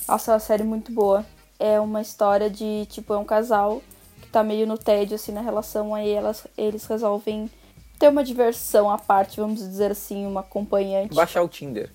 Nossa, 0.07 0.31
é 0.31 0.33
uma 0.33 0.39
série 0.39 0.63
muito 0.63 0.91
boa. 0.91 1.25
É 1.59 1.79
uma 1.79 2.01
história 2.01 2.49
de, 2.49 2.85
tipo, 2.89 3.13
é 3.13 3.17
um 3.17 3.25
casal 3.25 3.81
que 4.21 4.29
tá 4.29 4.43
meio 4.43 4.65
no 4.65 4.77
tédio, 4.77 5.15
assim, 5.15 5.31
na 5.31 5.41
relação, 5.41 5.93
aí 5.93 6.09
elas, 6.09 6.47
eles 6.57 6.85
resolvem 6.85 7.49
ter 7.99 8.07
uma 8.07 8.23
diversão 8.23 8.89
à 8.89 8.97
parte, 8.97 9.41
vamos 9.41 9.59
dizer 9.59 9.91
assim, 9.91 10.25
uma 10.25 10.39
acompanhante. 10.39 11.13
baixar 11.13 11.43
o 11.43 11.49
Tinder 11.49 11.91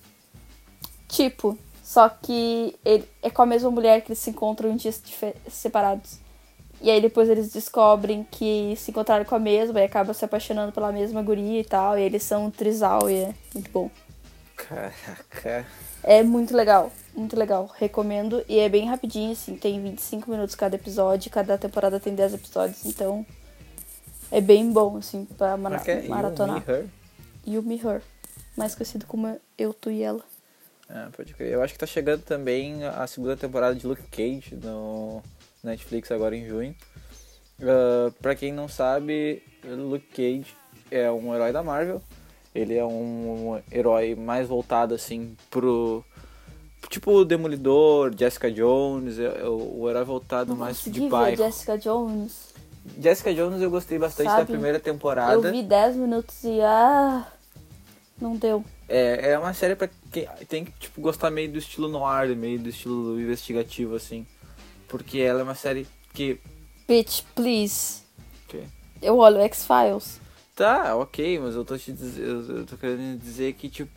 Tipo, 1.07 1.57
só 1.83 2.07
que 2.09 2.75
ele, 2.85 3.07
é 3.21 3.29
com 3.29 3.41
a 3.41 3.45
mesma 3.45 3.71
mulher 3.71 4.01
que 4.01 4.09
eles 4.09 4.19
se 4.19 4.29
encontram 4.29 4.69
em 4.69 4.75
dias 4.75 5.01
separados. 5.49 6.19
E 6.81 6.91
aí 6.91 7.01
depois 7.01 7.29
eles 7.29 7.51
descobrem 7.51 8.23
que 8.29 8.75
se 8.77 8.91
encontraram 8.91 9.25
com 9.25 9.35
a 9.35 9.39
mesma 9.39 9.79
e 9.79 9.83
acabam 9.85 10.13
se 10.13 10.23
apaixonando 10.25 10.71
pela 10.71 10.91
mesma 10.91 11.21
guria 11.23 11.59
e 11.61 11.63
tal. 11.65 11.97
E 11.97 12.01
eles 12.03 12.21
são 12.23 12.45
um 12.45 12.51
trisal 12.51 13.09
e 13.09 13.15
é 13.23 13.33
muito 13.53 13.71
bom. 13.71 13.89
caraca 14.55 15.65
É 16.03 16.21
muito 16.21 16.55
legal, 16.55 16.91
muito 17.15 17.35
legal. 17.37 17.69
Recomendo. 17.77 18.43
E 18.47 18.59
é 18.59 18.69
bem 18.69 18.85
rapidinho, 18.87 19.31
assim, 19.31 19.55
tem 19.55 19.81
25 19.81 20.29
minutos 20.29 20.53
cada 20.55 20.75
episódio, 20.75 21.31
cada 21.31 21.57
temporada 21.57 21.99
tem 21.99 22.13
10 22.13 22.35
episódios, 22.35 22.85
então 22.85 23.25
é 24.31 24.39
bem 24.41 24.71
bom, 24.71 24.97
assim, 24.97 25.25
pra 25.37 25.57
mara- 25.57 25.79
Como 25.79 25.91
é 25.91 25.93
é? 25.99 26.03
You, 26.03 26.09
maratonar. 26.09 26.63
Me, 26.67 26.73
Her? 26.73 26.85
You 27.47 27.61
Me 27.63 27.75
Her. 27.83 28.01
Mais 28.55 28.75
conhecido 28.75 29.05
como 29.05 29.39
Eu, 29.57 29.73
Tu 29.73 29.91
e 29.91 30.03
Ela. 30.03 30.21
Ah, 30.87 31.09
pode 31.15 31.33
crer. 31.33 31.51
Eu 31.53 31.63
acho 31.63 31.73
que 31.73 31.79
tá 31.79 31.87
chegando 31.87 32.21
também 32.21 32.83
a 32.85 33.07
segunda 33.07 33.35
temporada 33.35 33.73
de 33.75 33.87
Luke 33.87 34.03
Cage 34.11 34.55
no 34.55 35.21
Netflix 35.65 36.11
agora 36.11 36.35
em 36.35 36.47
junho. 36.47 36.75
Ah, 37.61 38.11
pra 38.21 38.35
quem 38.35 38.51
não 38.51 38.67
sabe, 38.67 39.41
Luke 39.63 40.07
Cage 40.07 40.55
é 40.91 41.09
um 41.11 41.33
herói 41.33 41.51
da 41.51 41.63
Marvel. 41.63 42.01
Ele 42.53 42.75
é 42.75 42.85
um 42.85 43.61
herói 43.71 44.15
mais 44.15 44.47
voltado 44.47 44.93
assim 44.93 45.35
pro. 45.49 46.03
Tipo 46.89 47.11
o 47.11 47.25
Demolidor, 47.25 48.13
Jessica 48.17 48.49
Jones, 48.51 49.19
é 49.19 49.43
o, 49.43 49.81
o 49.81 49.89
herói 49.89 50.03
voltado 50.03 50.51
Não 50.51 50.57
mais 50.57 50.83
de 50.83 51.09
bairro. 51.09 51.35
Jessica 51.35 51.77
Jones. 51.77 52.53
Jessica 53.01 53.33
Jones 53.33 53.61
eu 53.61 53.71
gostei 53.71 53.97
bastante 53.97 54.27
da 54.27 54.35
Sabe, 54.37 54.51
primeira 54.51 54.79
temporada. 54.79 55.33
Eu 55.33 55.51
vi 55.51 55.63
10 55.63 55.95
minutos 55.95 56.43
e 56.43 56.61
ah, 56.61 57.27
não 58.21 58.37
deu. 58.37 58.63
É, 58.87 59.31
é 59.31 59.39
uma 59.39 59.53
série 59.53 59.75
pra 59.75 59.89
quem 60.11 60.27
tem 60.47 60.63
que 60.63 60.71
tipo, 60.73 61.01
gostar 61.01 61.31
meio 61.31 61.51
do 61.51 61.57
estilo 61.57 61.89
noir, 61.89 62.35
meio 62.37 62.59
do 62.59 62.69
estilo 62.69 63.19
investigativo, 63.19 63.95
assim. 63.95 64.25
Porque 64.87 65.19
ela 65.19 65.39
é 65.41 65.43
uma 65.43 65.55
série 65.55 65.87
que. 66.13 66.39
Bitch, 66.87 67.23
please. 67.35 68.01
que- 68.47 68.63
Eu 69.01 69.17
olho 69.17 69.39
X-Files. 69.41 70.19
Tá, 70.55 70.95
ok, 70.95 71.39
mas 71.39 71.55
eu 71.55 71.65
tô 71.65 71.77
te 71.77 71.91
dizer, 71.91 72.23
eu 72.23 72.57
eu 72.59 72.65
tô 72.65 72.77
querendo 72.77 73.19
dizer 73.19 73.53
que, 73.53 73.69
tipo. 73.69 73.91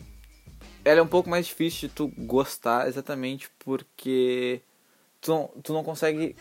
Ela 0.83 0.99
é 0.99 1.03
um 1.03 1.07
pouco 1.07 1.29
mais 1.29 1.45
difícil 1.45 1.87
de 1.89 1.93
tu 1.95 2.07
gostar 2.17 2.87
exatamente 2.87 3.49
porque 3.59 4.61
tu 5.21 5.31
não, 5.31 5.49
tu 5.61 5.73
não 5.73 5.83
consegue 5.83 6.35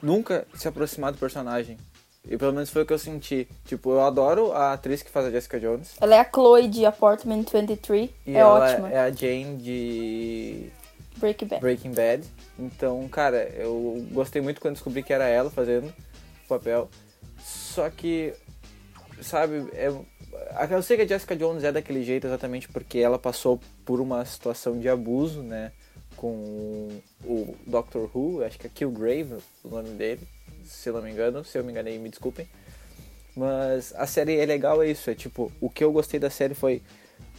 nunca 0.00 0.46
se 0.54 0.66
aproximar 0.68 1.12
do 1.12 1.18
personagem. 1.18 1.76
E 2.24 2.36
pelo 2.36 2.52
menos 2.52 2.70
foi 2.70 2.82
o 2.82 2.86
que 2.86 2.92
eu 2.92 2.98
senti. 2.98 3.48
Tipo, 3.64 3.90
eu 3.92 4.00
adoro 4.02 4.52
a 4.52 4.72
atriz 4.74 5.02
que 5.02 5.10
faz 5.10 5.26
a 5.26 5.30
Jessica 5.30 5.58
Jones. 5.58 5.94
Ela 6.00 6.14
é 6.16 6.20
a 6.20 6.24
Chloe 6.30 6.68
de 6.68 6.84
Apartment 6.86 7.44
23. 7.52 8.10
E 8.26 8.30
é 8.30 8.38
ela 8.38 8.60
ótima. 8.72 8.88
é 8.90 8.98
a 9.00 9.10
Jane 9.10 9.56
de 9.56 10.70
Breaking 11.20 11.46
Bad. 11.46 11.60
Breaking 11.60 11.92
Bad. 11.92 12.26
Então, 12.58 13.08
cara, 13.08 13.48
eu 13.50 14.04
gostei 14.10 14.40
muito 14.40 14.60
quando 14.60 14.74
descobri 14.74 15.02
que 15.02 15.12
era 15.12 15.28
ela 15.28 15.50
fazendo 15.50 15.92
o 16.44 16.48
papel. 16.48 16.88
Só 17.42 17.88
que, 17.90 18.34
sabe, 19.20 19.68
é, 19.72 19.88
eu 20.70 20.82
sei 20.82 20.96
que 20.96 21.02
a 21.02 21.06
Jessica 21.06 21.36
Jones 21.36 21.62
é 21.62 21.70
daquele 21.70 22.02
jeito 22.02 22.26
exatamente 22.26 22.68
porque 22.68 22.98
ela 22.98 23.18
passou 23.18 23.60
por 23.84 24.00
uma 24.00 24.24
situação 24.24 24.78
de 24.78 24.88
abuso, 24.88 25.42
né? 25.42 25.72
Com 26.16 27.00
o 27.24 27.56
Doctor 27.66 28.10
Who, 28.14 28.44
acho 28.44 28.58
que 28.58 28.66
é 28.66 28.70
Killgrave 28.70 29.36
o 29.64 29.68
nome 29.68 29.90
dele, 29.90 30.26
se 30.64 30.88
eu 30.88 30.94
não 30.94 31.02
me 31.02 31.10
engano. 31.10 31.44
Se 31.44 31.58
eu 31.58 31.64
me 31.64 31.70
enganei, 31.70 31.98
me 31.98 32.08
desculpem. 32.08 32.48
Mas 33.36 33.94
a 33.96 34.06
série 34.06 34.38
é 34.38 34.44
legal, 34.44 34.82
é 34.82 34.90
isso. 34.90 35.08
É 35.08 35.14
tipo, 35.14 35.52
o 35.60 35.70
que 35.70 35.82
eu 35.82 35.92
gostei 35.92 36.18
da 36.18 36.28
série 36.28 36.54
foi 36.54 36.82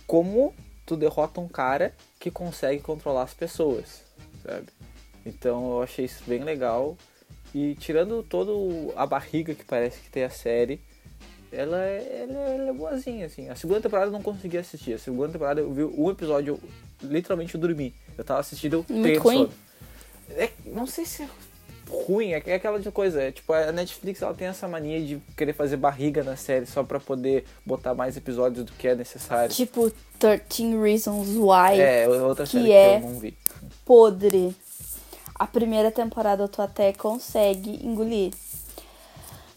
como 0.08 0.54
tu 0.86 0.96
derrota 0.98 1.40
um 1.40 1.48
cara 1.48 1.94
que 2.20 2.30
consegue 2.32 2.82
controlar 2.82 3.24
as 3.24 3.34
pessoas, 3.34 4.04
sabe? 4.44 4.68
Então 5.26 5.72
eu 5.78 5.84
achei 5.84 6.06
isso 6.06 6.24
bem 6.26 6.44
legal. 6.44 6.98
E 7.54 7.76
tirando 7.76 8.24
todo 8.24 8.94
a 8.96 9.06
barriga 9.06 9.54
que 9.54 9.66
parece 9.66 10.00
que 10.00 10.10
tem 10.10 10.24
a 10.24 10.30
série, 10.30 10.82
ela 11.52 11.84
é, 11.84 12.24
ela, 12.24 12.40
é- 12.40 12.56
ela 12.56 12.70
é 12.70 12.74
boazinha, 12.74 13.26
assim. 13.26 13.50
A 13.50 13.56
segunda 13.56 13.82
temporada 13.82 14.08
eu 14.08 14.14
não 14.14 14.22
consegui 14.22 14.58
assistir. 14.58 14.94
A 14.94 15.00
segunda 15.00 15.34
temporada 15.34 15.60
eu 15.60 15.72
vi 15.74 15.84
um 15.84 16.10
episódio, 16.10 16.60
eu, 17.04 17.10
literalmente 17.10 17.54
eu 17.56 17.62
dormi. 17.62 17.94
Eu 18.18 18.24
tava 18.24 18.40
assistindo, 18.40 18.86
eu 18.90 18.96
Muito 18.96 19.20
ruim? 19.20 19.50
É, 20.30 20.50
não 20.66 20.88
sei 20.88 21.06
se 21.06 21.24
é 21.24 21.30
ruim, 21.92 22.34
é, 22.34 22.42
é 22.46 22.54
aquela 22.56 22.80
de 22.80 22.90
coisa. 22.92 23.22
É, 23.22 23.32
tipo, 23.32 23.52
a 23.54 23.72
Netflix 23.72 24.22
ela 24.22 24.34
tem 24.34 24.48
essa 24.48 24.68
mania 24.68 25.02
de 25.02 25.22
querer 25.36 25.54
fazer 25.54 25.78
barriga 25.78 26.24
na 26.24 26.36
série 26.36 26.66
só 26.66 26.84
pra 26.84 27.00
poder 27.00 27.46
botar 27.66 27.94
mais 27.94 28.16
episódios 28.16 28.66
do 28.66 28.72
que 28.74 28.88
é 28.88 28.96
necessário. 28.96 29.54
Tipo 29.54 29.92
13 30.18 30.78
Reasons 30.78 31.30
Why. 31.30 31.80
É, 31.80 32.08
outra 32.08 32.46
que 32.46 32.52
série 32.54 32.72
é- 32.72 33.00
que 33.00 33.06
eu 33.06 33.10
não 33.10 33.20
vi. 33.20 33.38
Podre. 33.86 34.56
A 35.36 35.48
primeira 35.48 35.92
temporada 35.92 36.48
tu 36.48 36.62
até 36.62 36.94
consegue 36.94 37.86
engolir. 37.86 38.32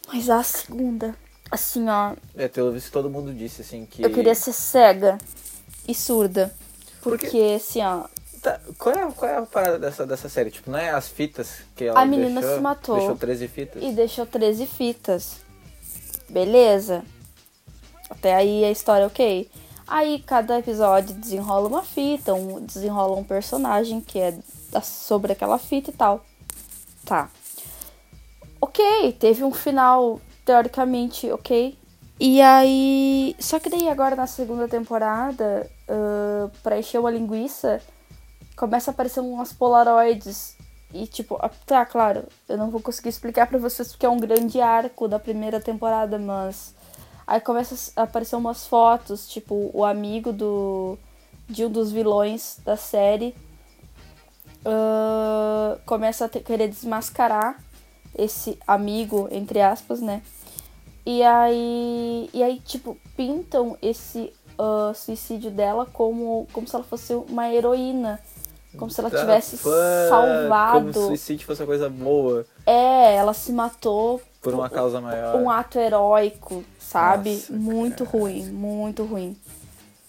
Mas 0.09 0.29
a 0.31 0.43
segunda, 0.43 1.15
assim, 1.51 1.89
ó. 1.89 2.15
É, 2.37 2.49
pelo 2.49 2.73
visto 2.73 2.91
todo 2.91 3.11
mundo 3.11 3.33
disse 3.33 3.63
assim 3.63 3.87
que. 3.87 4.03
Eu 4.03 4.11
queria 4.11 4.35
ser 4.35 4.53
cega 4.53 5.19
e 5.87 5.95
surda. 5.95 6.55
Por 7.03 7.19
quê? 7.19 7.27
Porque, 7.27 7.55
assim, 7.57 7.83
ó. 7.83 8.05
Tá, 8.45 8.61
qual, 8.79 8.95
é, 8.95 9.11
qual 9.11 9.31
é 9.31 9.39
a 9.39 9.43
parada 9.47 9.79
dessa, 9.79 10.05
dessa 10.07 10.29
série? 10.29 10.51
Tipo, 10.51 10.71
não 10.71 10.79
é 10.79 10.91
as 10.91 11.09
fitas 11.09 11.63
que 11.75 11.85
ela 11.85 11.99
A 11.99 12.05
menina 12.05 12.43
deixou, 12.43 12.57
se 12.59 12.63
matou. 12.63 12.97
Deixou 12.99 13.17
13 13.17 13.49
fitas? 13.49 13.83
E 13.83 13.91
deixou 13.91 14.27
13 14.27 14.67
fitas. 14.67 15.37
Beleza. 16.29 17.03
Até 18.11 18.35
aí 18.35 18.63
a 18.63 18.71
história 18.71 19.05
é 19.05 19.07
ok. 19.07 19.51
Aí 19.87 20.23
cada 20.27 20.59
episódio 20.59 21.15
desenrola 21.15 21.69
uma 21.69 21.83
fita, 21.83 22.35
um, 22.35 22.61
desenrola 22.61 23.17
um 23.17 23.25
personagem 23.25 24.03
que 24.03 24.19
é 24.19 24.37
da- 24.71 24.83
sobre 24.83 25.33
aquela 25.33 25.57
fita 25.59 25.89
e 25.89 25.95
tal. 25.95 26.23
Tá. 27.07 27.31
Ok, 28.61 29.13
teve 29.19 29.43
um 29.43 29.53
final 29.53 30.21
teoricamente 30.45 31.33
ok. 31.33 31.79
E 32.21 32.43
aí. 32.43 33.35
Só 33.39 33.59
que 33.59 33.71
daí 33.71 33.89
agora 33.89 34.15
na 34.15 34.27
segunda 34.27 34.69
temporada 34.69 35.67
uh, 35.89 36.51
pra 36.63 36.79
encher 36.79 36.99
uma 36.99 37.11
linguiça, 37.11 37.81
começa 38.57 38.91
a 38.91 38.93
aparecer 38.93 39.21
umas 39.21 39.53
polaroids. 39.53 40.57
E 40.93 41.07
tipo, 41.07 41.37
ah, 41.41 41.51
tá, 41.67 41.85
claro, 41.85 42.25
eu 42.49 42.57
não 42.57 42.71
vou 42.71 42.81
conseguir 42.81 43.09
explicar 43.09 43.49
pra 43.49 43.59
vocês 43.59 43.89
porque 43.91 44.07
é 44.07 44.09
um 44.09 44.17
grande 44.17 44.61
arco 44.61 45.09
da 45.09 45.19
primeira 45.19 45.61
temporada, 45.61 46.19
mas. 46.19 46.75
Aí 47.27 47.41
começa 47.41 47.93
a 47.97 48.03
aparecer 48.03 48.37
umas 48.37 48.67
fotos, 48.67 49.27
tipo, 49.29 49.71
o 49.75 49.85
amigo 49.85 50.33
do. 50.33 50.97
de 51.49 51.65
um 51.65 51.71
dos 51.71 51.91
vilões 51.91 52.59
da 52.65 52.77
série. 52.77 53.35
Uh, 54.65 55.79
começa 55.85 56.27
a 56.27 56.29
ter, 56.29 56.41
querer 56.41 56.69
desmascarar 56.69 57.59
esse 58.17 58.59
amigo, 58.67 59.29
entre 59.31 59.61
aspas, 59.61 60.01
né? 60.01 60.23
E 61.05 61.23
aí, 61.23 62.31
e 62.33 62.43
aí 62.43 62.61
tipo, 62.61 62.97
pintam 63.17 63.77
esse 63.83 64.33
uh, 64.59 64.95
suicídio 64.95 65.51
dela 65.51 65.87
como, 65.87 66.47
como 66.53 66.67
se 66.67 66.75
ela 66.75 66.85
fosse 66.85 67.15
uma 67.15 67.53
heroína. 67.53 68.21
Como 68.77 68.91
se 68.91 69.01
ela 69.01 69.11
Tá, 69.11 69.21
tivesse 69.21 69.57
fã, 69.57 70.09
salvado. 70.09 70.79
Como 70.81 70.93
se 70.93 70.99
suicídio 71.01 71.47
fosse 71.47 71.61
uma 71.63 71.67
coisa 71.67 71.89
boa, 71.89 72.45
É, 72.67 73.15
ela 73.15 73.33
se 73.35 73.53
matou 73.53 74.21
por 74.43 74.53
uma 74.55 74.69
causa 74.69 75.01
maior. 75.01 75.37
um 75.37 75.49
ato 75.51 75.79
heróico, 75.79 76.65
sabe? 76.79 77.35
Nossa, 77.35 77.53
muito 77.53 78.05
ruim, 78.05 78.45
muito 78.51 79.05
ruim. 79.05 79.37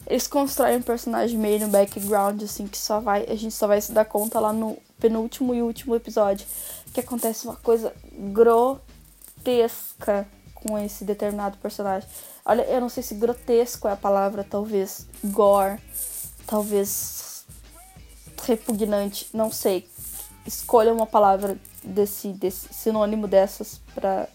Eles 0.07 0.27
constroem 0.27 0.77
um 0.77 0.81
personagem 0.81 1.37
meio 1.37 1.61
no 1.61 1.67
background, 1.69 2.41
assim, 2.43 2.67
que 2.67 2.77
só 2.77 2.99
vai. 2.99 3.25
A 3.27 3.35
gente 3.35 3.53
só 3.55 3.65
vai 3.65 3.81
se 3.81 3.91
dar 3.91 4.05
conta 4.05 4.39
lá 4.39 4.53
no 4.53 4.77
penúltimo 4.99 5.53
e 5.55 5.61
último 5.63 5.95
episódio. 5.95 6.45
Que 6.93 6.99
acontece 6.99 7.45
uma 7.47 7.55
coisa 7.55 7.91
grotesca 9.43 10.27
com 10.53 10.77
esse 10.77 11.03
determinado 11.03 11.57
personagem. 11.57 12.07
Olha, 12.45 12.61
eu 12.63 12.79
não 12.81 12.89
sei 12.89 13.01
se 13.03 13.15
grotesco 13.15 13.87
é 13.87 13.91
a 13.93 13.95
palavra, 13.95 14.43
talvez 14.47 15.07
gore, 15.23 15.79
talvez 16.45 17.34
repugnante, 18.45 19.27
não 19.33 19.51
sei. 19.51 19.87
Escolha 20.45 20.93
uma 20.93 21.05
palavra 21.05 21.57
desse, 21.83 22.29
desse 22.29 22.73
sinônimo 22.73 23.27
dessas 23.27 23.81
pra. 23.93 24.27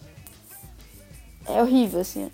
É 1.45 1.61
horrível, 1.61 2.01
assim. 2.01 2.31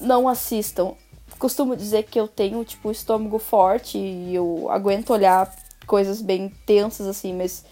Não 0.00 0.28
assistam. 0.28 0.94
Costumo 1.38 1.76
dizer 1.76 2.04
que 2.04 2.18
eu 2.18 2.26
tenho, 2.26 2.64
tipo, 2.64 2.90
estômago 2.90 3.38
forte 3.38 3.98
e 3.98 4.34
eu 4.34 4.68
aguento 4.70 5.10
olhar 5.10 5.54
coisas 5.86 6.22
bem 6.22 6.48
tensas, 6.64 7.06
assim, 7.06 7.34
mas 7.34 7.64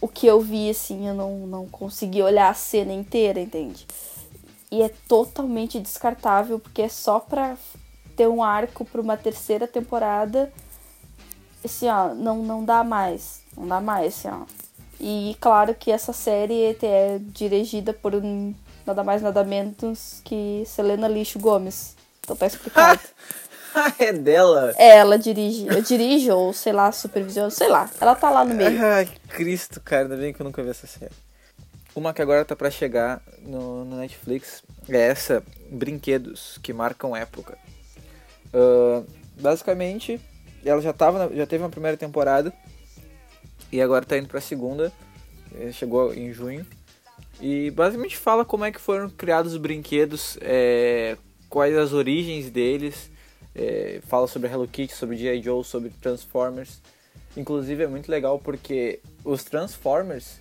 o 0.00 0.08
que 0.08 0.26
eu 0.26 0.40
vi, 0.40 0.70
assim, 0.70 1.08
eu 1.08 1.14
não, 1.14 1.46
não 1.46 1.66
consegui 1.66 2.22
olhar 2.22 2.50
a 2.50 2.54
cena 2.54 2.92
inteira, 2.92 3.40
entende? 3.40 3.86
E 4.70 4.82
é 4.82 4.88
totalmente 5.08 5.80
descartável, 5.80 6.58
porque 6.58 6.82
é 6.82 6.88
só 6.88 7.18
pra 7.18 7.56
ter 8.16 8.28
um 8.28 8.42
arco 8.42 8.84
pra 8.84 9.00
uma 9.00 9.16
terceira 9.16 9.66
temporada. 9.66 10.52
Assim, 11.64 11.88
ó, 11.88 12.14
não, 12.14 12.42
não 12.42 12.64
dá 12.64 12.82
mais. 12.82 13.40
Não 13.56 13.66
dá 13.66 13.80
mais, 13.80 14.14
assim, 14.14 14.28
ó. 14.28 14.44
E 14.98 15.36
claro 15.40 15.74
que 15.74 15.90
essa 15.90 16.12
série 16.12 16.76
é 16.82 17.18
dirigida 17.18 17.92
por 17.92 18.14
um, 18.14 18.54
nada 18.86 19.02
mais 19.02 19.22
nada 19.22 19.42
menos 19.42 20.20
que 20.24 20.62
Selena 20.66 21.08
Lixo 21.08 21.38
Gomes. 21.38 21.96
Então 22.20 22.36
tá 22.36 22.46
explicado. 22.46 23.00
Ah, 23.74 23.92
é 23.98 24.12
dela? 24.12 24.74
é, 24.76 24.98
ela 24.98 25.18
dirige, 25.18 25.66
eu 25.66 25.80
dirijo, 25.80 26.32
ou 26.34 26.52
sei 26.52 26.72
lá, 26.72 26.92
supervisiono, 26.92 27.50
sei 27.50 27.68
lá. 27.68 27.88
Ela 28.00 28.14
tá 28.14 28.30
lá 28.30 28.44
no 28.44 28.54
meio. 28.54 28.84
Ai, 28.84 29.08
Cristo, 29.28 29.80
cara, 29.80 30.02
ainda 30.02 30.16
bem 30.16 30.32
que 30.32 30.40
eu 30.40 30.44
nunca 30.44 30.62
vi 30.62 30.70
essa 30.70 30.86
série. 30.86 31.14
Uma 31.94 32.12
que 32.12 32.22
agora 32.22 32.44
tá 32.44 32.54
pra 32.54 32.70
chegar 32.70 33.22
no, 33.40 33.84
no 33.84 33.96
Netflix 33.96 34.62
é 34.88 35.08
essa, 35.08 35.42
Brinquedos, 35.70 36.58
que 36.62 36.72
marcam 36.72 37.16
época. 37.16 37.58
Ah, 38.52 39.02
basicamente, 39.40 40.20
ela 40.68 40.80
já, 40.80 40.92
tava 40.92 41.30
já 41.34 41.46
teve 41.46 41.62
uma 41.62 41.70
primeira 41.70 41.96
temporada 41.96 42.52
e 43.72 43.80
agora 43.80 44.04
tá 44.04 44.18
indo 44.18 44.28
pra 44.28 44.40
segunda. 44.40 44.92
eh, 45.54 45.72
Chegou 45.72 46.12
em 46.14 46.32
junho. 46.32 46.66
E 47.40 47.70
basicamente 47.70 48.16
fala 48.16 48.44
como 48.44 48.64
é 48.64 48.70
que 48.72 48.80
foram 48.80 49.08
criados 49.08 49.52
os 49.52 49.58
brinquedos, 49.58 50.36
é, 50.42 51.16
quais 51.48 51.76
as 51.76 51.92
origens 51.92 52.50
deles. 52.50 53.10
é, 53.54 54.00
fala 54.06 54.26
sobre 54.28 54.48
Hello 54.48 54.68
Kitty, 54.68 54.94
sobre 54.94 55.16
G.I. 55.16 55.42
Joe, 55.42 55.64
sobre 55.64 55.90
Transformers. 56.00 56.80
Inclusive 57.36 57.82
é 57.82 57.86
muito 57.86 58.08
legal 58.10 58.38
porque 58.38 59.00
os 59.24 59.42
Transformers, 59.42 60.40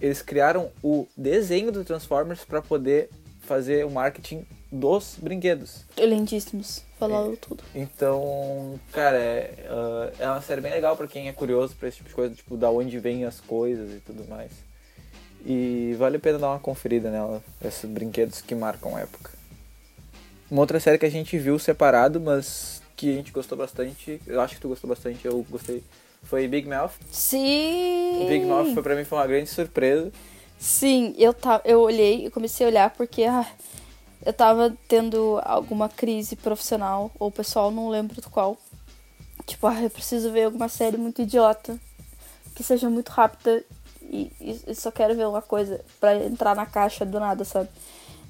eles 0.00 0.22
criaram 0.22 0.70
o 0.82 1.06
desenho 1.16 1.70
do 1.70 1.84
Transformers 1.84 2.44
para 2.44 2.62
poder 2.62 3.10
fazer 3.42 3.84
o 3.84 3.90
marketing 3.90 4.46
dos 4.70 5.16
brinquedos. 5.18 5.84
Lindíssimos. 5.96 6.84
Falou 6.98 7.36
tudo. 7.36 7.62
Então, 7.74 8.78
cara, 8.92 9.16
é, 9.16 9.66
ah, 9.68 10.10
é 10.18 10.26
uma 10.26 10.42
série 10.42 10.60
bem 10.60 10.72
legal 10.72 10.96
pra 10.96 11.06
quem 11.06 11.28
é 11.28 11.32
curioso 11.32 11.74
pra 11.76 11.88
esse 11.88 11.98
tipo 11.98 12.08
de 12.08 12.14
coisa, 12.14 12.34
tipo, 12.34 12.56
da 12.56 12.70
onde 12.70 12.98
vêm 12.98 13.24
as 13.24 13.40
coisas 13.40 13.90
e 13.94 14.00
tudo 14.00 14.28
mais. 14.28 14.50
E 15.46 15.94
vale 15.98 16.16
a 16.16 16.20
pena 16.20 16.38
dar 16.38 16.48
uma 16.48 16.58
conferida 16.58 17.10
nela, 17.10 17.42
esses 17.64 17.88
brinquedos 17.88 18.40
que 18.40 18.54
marcam 18.54 18.96
a 18.96 19.00
época. 19.00 19.30
Uma 20.50 20.62
outra 20.62 20.80
série 20.80 20.98
que 20.98 21.06
a 21.06 21.10
gente 21.10 21.38
viu 21.38 21.58
separado, 21.58 22.20
mas 22.20 22.82
que 22.96 23.12
a 23.12 23.14
gente 23.14 23.30
gostou 23.30 23.56
bastante, 23.56 24.20
eu 24.26 24.40
acho 24.40 24.56
que 24.56 24.60
tu 24.60 24.68
gostou 24.68 24.88
bastante, 24.88 25.24
eu 25.24 25.46
gostei, 25.48 25.84
foi 26.24 26.48
Big 26.48 26.68
Mouth. 26.68 26.92
Sim! 27.12 28.26
Big 28.28 28.44
Mouth 28.44 28.74
foi 28.74 28.82
pra 28.82 28.96
mim 28.96 29.04
foi 29.04 29.18
uma 29.18 29.26
grande 29.26 29.48
surpresa. 29.48 30.10
Sim, 30.58 31.14
eu, 31.16 31.32
ta, 31.32 31.60
eu 31.64 31.80
olhei, 31.80 32.26
eu 32.26 32.30
comecei 32.32 32.66
a 32.66 32.68
olhar 32.68 32.90
porque 32.90 33.22
ah, 33.22 33.46
eu 34.24 34.32
tava 34.32 34.76
tendo 34.86 35.40
alguma 35.44 35.88
crise 35.88 36.36
profissional 36.36 37.10
ou 37.18 37.30
pessoal, 37.30 37.70
não 37.70 37.88
lembro 37.88 38.20
do 38.20 38.30
qual. 38.30 38.56
Tipo, 39.46 39.66
ah, 39.66 39.82
eu 39.82 39.90
preciso 39.90 40.30
ver 40.30 40.44
alguma 40.44 40.68
série 40.68 40.96
muito 40.96 41.22
idiota, 41.22 41.78
que 42.54 42.62
seja 42.62 42.90
muito 42.90 43.08
rápida 43.10 43.64
e, 44.02 44.30
e- 44.40 44.74
só 44.74 44.90
quero 44.90 45.14
ver 45.14 45.26
uma 45.26 45.40
coisa 45.42 45.80
pra 46.00 46.16
entrar 46.16 46.54
na 46.54 46.66
caixa 46.66 47.04
do 47.06 47.18
nada, 47.18 47.44
sabe? 47.44 47.68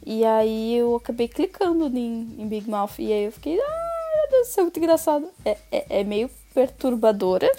E 0.07 0.25
aí 0.25 0.77
eu 0.77 0.97
acabei 0.97 1.27
clicando 1.29 1.87
em, 1.87 2.35
em 2.39 2.47
Big 2.47 2.69
Mouth 2.71 2.99
e 2.99 3.13
aí 3.13 3.25
eu 3.25 3.33
fiquei, 3.33 3.59
ah, 3.61 4.21
meu 4.21 4.31
Deus 4.31 4.49
do 4.49 4.53
céu, 4.53 4.65
muito 4.65 4.79
engraçado. 4.79 5.29
É, 5.45 5.57
é, 5.73 5.87
é 6.01 6.05
meio 6.05 6.31
perturbadora, 6.55 7.51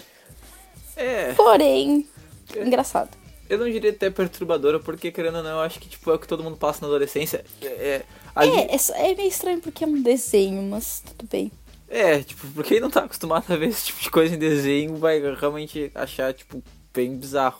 É, 0.95 1.33
porém 1.33 2.07
engraçado. 2.55 3.09
Eu 3.49 3.57
não 3.57 3.69
diria 3.69 3.91
até 3.91 4.09
perturbadora, 4.09 4.79
porque 4.79 5.11
querendo 5.11 5.37
ou 5.37 5.43
não, 5.43 5.51
eu 5.51 5.59
acho 5.61 5.79
que 5.79 5.89
tipo, 5.89 6.09
é 6.11 6.13
o 6.15 6.19
que 6.19 6.27
todo 6.27 6.43
mundo 6.43 6.57
passa 6.57 6.81
na 6.81 6.87
adolescência. 6.87 7.43
É, 7.61 7.65
é, 7.67 8.05
É, 8.35 8.75
é, 8.75 9.11
é 9.11 9.15
meio 9.15 9.27
estranho 9.29 9.59
porque 9.61 9.83
é 9.83 9.87
um 9.87 10.01
desenho, 10.01 10.61
mas 10.63 11.01
tudo 11.05 11.27
bem. 11.29 11.51
É, 11.87 12.21
tipo, 12.21 12.47
pra 12.49 12.63
quem 12.63 12.79
não 12.79 12.89
tá 12.89 13.03
acostumado 13.03 13.51
a 13.51 13.55
ver 13.55 13.69
esse 13.69 13.87
tipo 13.87 14.01
de 14.01 14.11
coisa 14.11 14.35
em 14.35 14.37
desenho, 14.39 14.95
vai 14.97 15.19
realmente 15.35 15.91
achar, 15.95 16.33
tipo, 16.33 16.63
bem 16.93 17.17
bizarro. 17.17 17.59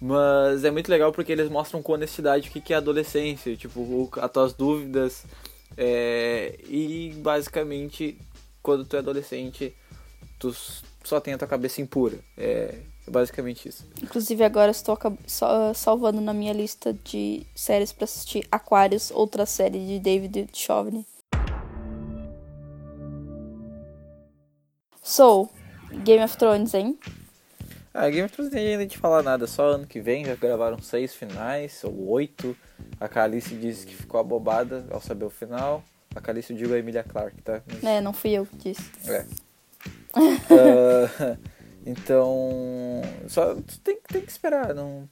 Mas 0.00 0.64
é 0.64 0.70
muito 0.70 0.90
legal 0.90 1.12
porque 1.12 1.32
eles 1.32 1.50
mostram 1.50 1.82
com 1.82 1.92
honestidade 1.92 2.48
o 2.48 2.52
que 2.52 2.60
que 2.60 2.72
é 2.72 2.76
adolescência, 2.76 3.54
tipo, 3.56 3.80
o- 3.80 4.10
as 4.20 4.30
tuas 4.32 4.54
dúvidas. 4.54 5.24
é, 5.76 6.58
e 6.68 7.12
basicamente, 7.18 8.18
quando 8.62 8.84
tu 8.84 8.96
é 8.96 8.98
adolescente, 8.98 9.74
tu 10.38 10.54
só 11.04 11.20
tem 11.20 11.34
a 11.34 11.38
tua 11.38 11.48
cabeça 11.48 11.80
impura. 11.80 12.18
É, 12.36 12.74
é 13.10 13.12
basicamente 13.12 13.68
isso. 13.68 13.84
Inclusive 14.00 14.44
agora 14.44 14.70
estou 14.70 14.96
só- 15.26 15.74
salvando 15.74 16.20
na 16.20 16.32
minha 16.32 16.52
lista 16.52 16.94
de 17.04 17.44
séries 17.54 17.92
pra 17.92 18.04
assistir 18.04 18.46
Aquarius, 18.50 19.10
outra 19.10 19.44
série 19.44 19.84
de 19.84 19.98
David 19.98 20.44
Duchovny. 20.44 21.04
So, 25.02 25.48
Game 26.04 26.22
of 26.22 26.36
Thrones, 26.36 26.72
hein? 26.74 26.96
Ah, 27.92 28.08
Game 28.08 28.22
of 28.22 28.32
Thrones 28.32 28.52
não 28.52 28.58
tem 28.60 28.68
ainda 28.68 28.86
de 28.86 28.96
falar 28.96 29.22
nada, 29.22 29.46
só 29.48 29.70
ano 29.70 29.86
que 29.86 30.00
vem 30.00 30.24
já 30.24 30.36
gravaram 30.36 30.80
seis 30.80 31.12
finais, 31.14 31.82
ou 31.82 32.08
oito. 32.10 32.56
A 33.00 33.08
Calice 33.08 33.56
disse 33.56 33.84
que 33.86 33.94
ficou 33.94 34.20
abobada 34.20 34.86
ao 34.90 35.00
saber 35.00 35.24
o 35.24 35.30
final. 35.30 35.82
A 36.14 36.20
Calice 36.20 36.52
eu 36.52 36.56
digo 36.58 36.72
a 36.72 36.78
Emilia 36.78 37.02
Clarke, 37.02 37.42
tá? 37.42 37.60
Mas- 37.66 37.82
É, 37.82 38.00
não 38.00 38.12
fui 38.12 38.30
eu 38.30 38.46
que 38.46 38.56
disse. 38.72 38.90
É. 39.10 39.26
Ah, 40.12 41.36
então. 41.86 43.02
Só 43.28 43.54
tu 43.54 43.80
tem, 43.80 43.98
tem 44.08 44.22
que 44.22 44.30
esperar. 44.30 44.74
Não... 44.74 45.08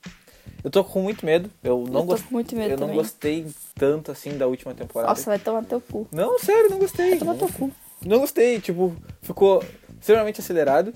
Eu 0.65 0.71
tô 0.71 0.83
com 0.83 1.01
muito 1.03 1.25
medo. 1.25 1.51
Eu 1.63 1.85
não 1.91 2.05
gostei. 2.05 2.29
com 2.29 2.35
muito 2.35 2.55
medo 2.57 2.71
Eu 2.73 2.77
não 2.79 2.87
também. 2.89 2.97
gostei 2.97 3.47
tanto 3.77 4.11
assim 4.11 4.37
da 4.37 4.47
última 4.47 4.75
temporada. 4.75 5.11
Nossa, 5.11 5.25
vai 5.31 5.39
tomar 5.39 5.65
teu 5.65 5.81
cu. 5.81 6.09
Não, 6.11 6.39
sério, 6.39 6.71
não 6.71 6.79
gostei. 6.79 7.11
Vai 7.11 7.19
tomar 7.19 7.33
Não, 7.35 7.39
teu 7.39 7.49
cu. 7.49 7.71
não 8.05 8.19
gostei. 8.21 8.61
Tipo, 8.61 8.97
ficou 9.23 9.63
extremamente 10.01 10.41
acelerado. 10.41 10.93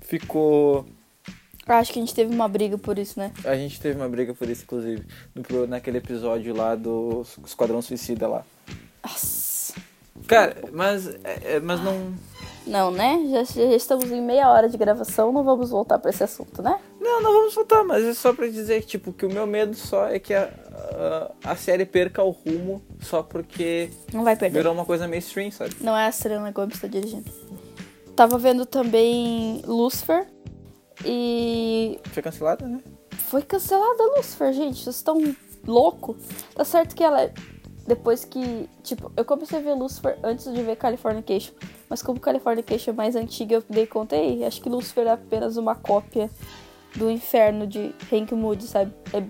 Ficou. 0.00 0.86
Acho 1.66 1.92
que 1.92 1.98
a 1.98 2.02
gente 2.02 2.14
teve 2.14 2.32
uma 2.34 2.48
briga 2.48 2.78
por 2.78 2.98
isso, 2.98 3.18
né? 3.18 3.32
A 3.44 3.56
gente 3.56 3.80
teve 3.80 3.96
uma 3.98 4.08
briga 4.08 4.32
por 4.34 4.48
isso, 4.48 4.62
inclusive, 4.62 5.04
no, 5.34 5.66
naquele 5.66 5.98
episódio 5.98 6.54
lá 6.54 6.74
do 6.76 7.22
Esquadrão 7.44 7.82
Suicida 7.82 8.28
lá. 8.28 8.44
Nossa. 9.04 9.74
Cara, 10.28 10.56
mas, 10.72 11.06
é- 11.24 11.56
é- 11.56 11.60
mas 11.60 11.80
não. 11.82 12.14
Não, 12.66 12.90
né? 12.90 13.20
Já, 13.30 13.44
já 13.44 13.62
estamos 13.76 14.10
em 14.10 14.20
meia 14.20 14.50
hora 14.50 14.68
de 14.68 14.76
gravação, 14.76 15.30
não 15.32 15.44
vamos 15.44 15.70
voltar 15.70 15.98
pra 15.98 16.10
esse 16.10 16.24
assunto, 16.24 16.60
né? 16.62 16.78
Não, 17.00 17.22
não 17.22 17.32
vamos 17.32 17.54
voltar, 17.54 17.84
mas 17.84 18.04
é 18.04 18.12
só 18.12 18.32
pra 18.32 18.48
dizer 18.48 18.82
tipo, 18.82 19.12
que 19.12 19.24
o 19.24 19.32
meu 19.32 19.46
medo 19.46 19.74
só 19.76 20.08
é 20.08 20.18
que 20.18 20.34
a, 20.34 20.50
a, 21.44 21.52
a 21.52 21.56
série 21.56 21.86
perca 21.86 22.22
o 22.24 22.30
rumo 22.30 22.82
só 23.00 23.22
porque 23.22 23.88
Não 24.12 24.24
vai 24.24 24.34
perder. 24.34 24.58
virou 24.58 24.72
uma 24.74 24.84
coisa 24.84 25.06
mainstream, 25.06 25.50
sabe? 25.52 25.76
Não 25.80 25.96
é 25.96 26.06
a 26.08 26.12
Serena 26.12 26.50
Gomes 26.50 26.74
que 26.74 26.80
tá 26.80 26.88
dirigindo. 26.88 27.30
tava 28.16 28.36
vendo 28.38 28.66
também 28.66 29.62
Lucifer. 29.64 30.26
E 31.04 31.98
Foi 32.12 32.22
cancelada, 32.22 32.66
né? 32.66 32.80
foi 33.28 33.42
cancelada 33.42 34.02
a 34.02 34.16
Lucifer, 34.16 34.52
gente. 34.52 34.82
Vocês 34.82 34.96
estão 34.96 35.20
louco? 35.66 36.16
Tá 36.54 36.64
certo 36.64 36.94
que 36.96 37.02
ela. 37.04 37.30
Depois 37.86 38.24
que. 38.24 38.68
Tipo, 38.82 39.12
eu 39.16 39.24
comecei 39.24 39.58
a 39.58 39.62
ver 39.62 39.74
Lucifer 39.74 40.18
antes 40.22 40.52
de 40.52 40.62
ver 40.62 40.76
Californication. 40.76 41.52
Mas 41.88 42.02
como 42.02 42.18
Californication 42.20 42.90
é 42.90 42.94
mais 42.94 43.16
antiga, 43.16 43.56
eu 43.56 43.64
dei 43.68 43.86
conta 43.86 44.16
aí. 44.16 44.44
Acho 44.44 44.60
que 44.60 44.68
Lucifer 44.68 45.06
é 45.06 45.12
apenas 45.12 45.56
uma 45.56 45.74
cópia 45.74 46.30
do 46.96 47.10
inferno 47.10 47.66
de 47.66 47.94
Hank 48.12 48.34
Moody, 48.34 48.64
sabe? 48.64 48.92
É... 49.12 49.22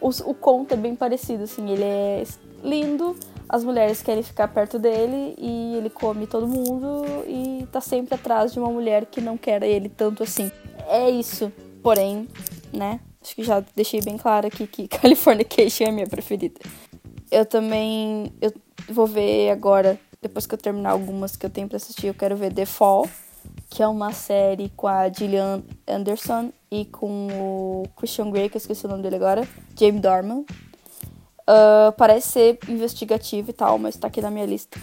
O, 0.00 0.08
o 0.08 0.34
conto 0.34 0.74
é 0.74 0.76
bem 0.76 0.94
parecido, 0.94 1.44
assim. 1.44 1.68
Ele 1.70 1.84
é 1.84 2.24
lindo, 2.62 3.16
as 3.48 3.64
mulheres 3.64 4.02
querem 4.02 4.22
ficar 4.22 4.48
perto 4.48 4.78
dele 4.78 5.34
e 5.38 5.76
ele 5.76 5.88
come 5.88 6.26
todo 6.26 6.46
mundo 6.46 7.04
e 7.26 7.66
tá 7.72 7.80
sempre 7.80 8.14
atrás 8.14 8.52
de 8.52 8.58
uma 8.58 8.70
mulher 8.70 9.06
que 9.06 9.20
não 9.20 9.36
quer 9.38 9.62
ele 9.62 9.88
tanto 9.88 10.22
assim. 10.22 10.50
É 10.86 11.08
isso. 11.08 11.52
Porém, 11.82 12.28
né? 12.72 13.00
Acho 13.22 13.34
que 13.34 13.42
já 13.42 13.62
deixei 13.74 14.00
bem 14.00 14.16
claro 14.16 14.46
aqui 14.46 14.66
que 14.66 14.86
Californication 14.88 15.84
é 15.84 15.90
minha 15.90 16.06
preferida. 16.06 16.60
Eu 17.30 17.46
também 17.46 18.32
eu 18.40 18.52
vou 18.88 19.06
ver 19.06 19.50
agora, 19.50 19.98
depois 20.20 20.46
que 20.46 20.54
eu 20.54 20.58
terminar 20.58 20.90
algumas 20.90 21.36
que 21.36 21.46
eu 21.46 21.50
tenho 21.50 21.68
pra 21.68 21.76
assistir, 21.76 22.08
eu 22.08 22.14
quero 22.14 22.36
ver 22.36 22.52
The 22.52 22.66
Fall, 22.66 23.08
que 23.70 23.82
é 23.82 23.88
uma 23.88 24.12
série 24.12 24.70
com 24.76 24.88
a 24.88 25.08
Gillian 25.08 25.62
Anderson 25.86 26.52
e 26.70 26.84
com 26.84 27.28
o 27.32 27.88
Christian 27.96 28.30
Grey, 28.30 28.48
que 28.48 28.56
eu 28.56 28.60
esqueci 28.60 28.84
o 28.84 28.88
nome 28.88 29.02
dele 29.02 29.16
agora, 29.16 29.46
James 29.78 30.00
Dorman. 30.00 30.44
Uh, 31.48 31.92
parece 31.96 32.28
ser 32.28 32.58
investigativo 32.68 33.50
e 33.50 33.52
tal, 33.52 33.78
mas 33.78 33.96
tá 33.96 34.08
aqui 34.08 34.20
na 34.20 34.30
minha 34.30 34.44
lista. 34.44 34.78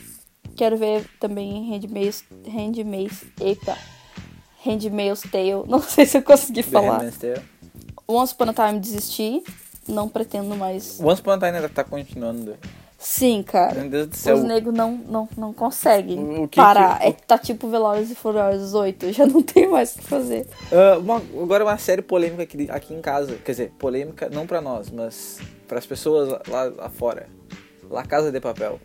Quero 0.56 0.78
ver 0.78 1.06
também 1.20 1.70
Handmaid's, 1.70 2.24
Handmaid's, 2.48 3.26
eita, 3.40 3.78
Handmaid's 4.66 5.22
Tale, 5.30 5.66
não 5.68 5.82
sei 5.82 6.06
se 6.06 6.18
eu 6.18 6.24
consegui 6.24 6.64
The 6.64 6.72
falar. 6.72 6.94
Handmaid's 6.94 7.18
Tale. 7.18 7.42
Once 8.08 8.34
Upon 8.34 8.50
a 8.50 8.54
Time 8.54 8.80
desisti, 8.80 9.44
não 9.88 10.08
pretendo 10.08 10.56
mais. 10.56 11.00
Once 11.00 11.22
Upon 11.22 11.32
a 11.32 11.38
Time 11.38 11.58
ainda 11.58 11.70
tá 11.70 11.84
continuando. 11.84 12.58
Sim, 13.08 13.44
cara. 13.44 13.82
Meu 13.82 13.90
Deus 13.90 14.08
do 14.08 14.16
céu. 14.16 14.36
Os 14.36 14.44
negros 14.44 14.74
não, 14.74 14.94
não, 14.94 15.30
não 15.38 15.54
conseguem 15.54 16.48
que 16.48 16.56
parar. 16.56 16.98
que- 17.00 17.06
É, 17.06 17.12
tá 17.12 17.38
tipo 17.38 17.68
Velozes 17.70 18.10
e 18.10 18.16
Furiosos 18.16 18.74
8, 18.74 19.14
já 19.14 19.28
não 19.28 19.44
tem 19.44 19.68
mais 19.70 19.94
o 19.96 20.00
que 20.00 20.06
fazer. 20.06 20.48
Ah, 20.72 20.98
uma- 20.98 21.22
agora 21.44 21.64
uma 21.64 21.78
série 21.78 22.02
polêmica 22.02 22.42
aqui, 22.42 22.68
aqui 22.70 22.94
em 22.96 23.02
casa. 23.02 23.36
Quer 23.46 23.52
dizer, 23.52 23.72
polêmica 23.78 24.28
não 24.30 24.48
pra 24.48 24.60
nós, 24.60 24.90
mas 24.90 25.38
pras 25.68 25.86
pessoas 25.86 26.30
lá, 26.48 26.64
lá 26.64 26.90
fora. 26.90 27.28
La 27.92 28.04
Casa 28.04 28.32
de 28.32 28.40
Papel. 28.42 28.80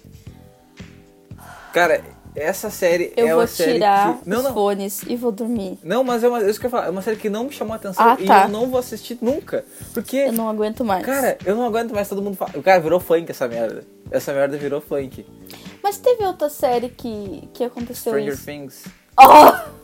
Cara, 1.73 2.03
essa 2.35 2.71
série 2.71 3.13
Eu 3.17 3.27
é 3.27 3.31
vou 3.31 3.41
uma 3.41 3.47
série 3.47 3.73
tirar 3.75 4.19
que... 4.19 4.29
Não, 4.29 4.39
os 4.39 4.45
não. 4.45 4.55
fones 4.55 5.03
e 5.07 5.17
vou 5.17 5.33
dormir. 5.33 5.79
Não, 5.83 6.05
mas 6.05 6.23
é 6.25 6.29
uma, 6.29 6.43
isso 6.49 6.59
que 6.61 6.67
eu 6.67 6.71
falar, 6.71 6.87
é 6.87 6.91
uma 6.91 7.03
série 7.03 7.17
que 7.17 7.29
não 7.29 7.45
me 7.45 7.53
chamou 7.53 7.73
a 7.73 7.77
atenção 7.77 8.05
Ah, 8.05 8.17
e 8.19 8.25
tá. 8.27 8.45
eu 8.45 8.49
não 8.49 8.69
vou 8.69 8.79
assistir 8.81 9.19
nunca. 9.21 9.65
Porque, 9.93 10.17
Eu 10.17 10.33
não 10.33 10.49
aguento 10.49 10.85
mais. 10.85 11.05
cara, 11.05 11.37
eu 11.45 11.55
não 11.57 11.65
aguento 11.67 11.93
mais 11.93 12.09
todo 12.09 12.23
mundo 12.23 12.37
falar. 12.37 12.57
O 12.57 12.63
cara 12.63 12.81
virou 12.81 13.01
funk 13.01 13.31
essa 13.31 13.47
merda. 13.49 13.85
Essa 14.11 14.33
merda 14.33 14.57
virou 14.57 14.81
funk. 14.81 15.25
Mas 15.83 15.97
teve 15.99 16.25
outra 16.25 16.49
série 16.49 16.89
que, 16.89 17.49
que 17.55 17.65
aconteceu 17.65 18.13
Stranger 18.13 18.35
isso. 18.35 18.45
Things. 18.45 18.85
Oh! 19.19 19.81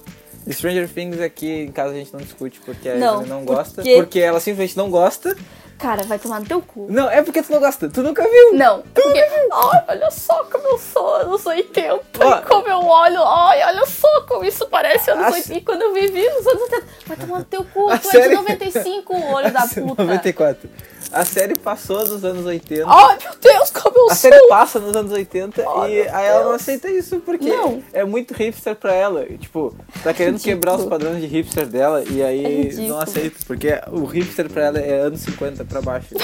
Stranger 0.53 0.89
Things 0.89 1.21
aqui 1.21 1.49
em 1.65 1.73
casa 1.73 1.91
a 1.91 1.95
gente 1.97 2.13
não 2.13 2.21
discute 2.21 2.61
porque 2.65 2.89
a 2.89 2.95
Não, 2.97 3.15
Evelyn 3.23 3.29
não 3.31 3.45
gosta. 3.45 3.75
porque- 3.83 3.97
Porque 3.97 4.21
ela 4.21 4.39
simplesmente 4.39 4.77
não 4.77 4.91
gosta. 4.91 5.37
Cara, 5.79 6.03
vai 6.05 6.19
tomar 6.19 6.41
no 6.41 6.47
teu 6.47 6.63
cu. 6.63 6.87
Não, 6.91 7.09
é 7.11 7.23
porque 7.23 7.43
tu 7.43 7.53
não 7.53 7.61
gosta. 7.61 7.89
Tu 7.89 8.03
nunca 8.03 8.23
viu. 8.23 8.55
Não, 8.55 8.83
porque. 8.95 9.19
Ai, 9.53 9.85
olha 9.89 10.11
só 10.11 10.45
como 10.45 10.67
eu 10.69 10.79
sou 10.79 11.15
anos 11.17 11.45
80. 11.45 12.01
Ó. 12.25 12.41
Como 12.43 12.67
eu 12.67 12.79
olho. 12.85 13.23
Ai, 13.23 13.63
olha 13.65 13.85
só 13.87 14.23
como 14.23 14.45
isso 14.45 14.67
parece 14.69 15.11
anos 15.11 15.27
A 15.27 15.31
80. 15.33 15.55
E 15.55 15.61
quando 15.61 15.83
eu 15.83 15.93
vivi 15.93 16.25
nos 16.31 16.47
anos 16.47 16.63
80. 16.63 16.87
Vai 17.07 17.17
tomar 17.19 17.39
no 17.41 17.45
teu 17.45 17.65
cu. 17.65 17.91
A 17.91 17.99
Tu 17.99 18.09
é 18.09 18.11
série- 18.11 18.29
de 18.31 18.35
95, 18.37 19.15
olho 19.33 19.53
da 19.53 19.67
puta. 19.67 20.03
94. 20.05 20.71
A 21.13 21.25
série 21.25 21.55
passou 21.55 22.05
dos 22.05 22.25
anos 22.25 22.45
80. 22.45 22.85
Ai, 22.91 23.19
meu 23.23 23.33
Deus, 23.41 23.71
como 23.71 23.97
eu 23.97 24.07
A 24.07 24.15
sou. 24.15 24.31
série 24.31 24.49
passa 24.49 24.81
nos 24.81 24.95
anos 24.97 25.13
80 25.13 25.65
Ai, 25.83 25.93
e 25.93 26.09
aí 26.09 26.27
ela 26.27 26.45
não 26.45 26.51
aceita 26.53 26.91
isso 26.91 27.21
porque 27.21 27.49
Não. 27.49 27.81
é 27.93 28.05
muito 28.05 28.35
hipster 28.35 28.75
pra 28.75 28.93
ela. 28.93 29.25
E, 29.25 29.39
Tipo, 29.39 29.73
tá 30.03 30.13
querendo 30.13 30.35
Ridículo. 30.35 30.55
quebrar 30.57 30.75
os 30.77 30.85
padrões 30.87 31.21
de 31.21 31.27
hipster 31.29 31.65
dela 31.67 32.03
e 32.11 32.23
É 32.23 32.27
aí 32.27 32.63
ridículo. 32.65 32.89
não 32.89 32.99
aceita. 33.01 33.37
Porque 33.47 33.69
o 33.93 34.05
hipster 34.05 34.51
pra 34.51 34.65
ela 34.65 34.79
é 34.81 34.99
anos 35.01 35.21
50 35.21 35.65
pra 35.69 35.81
baixo. 35.83 36.15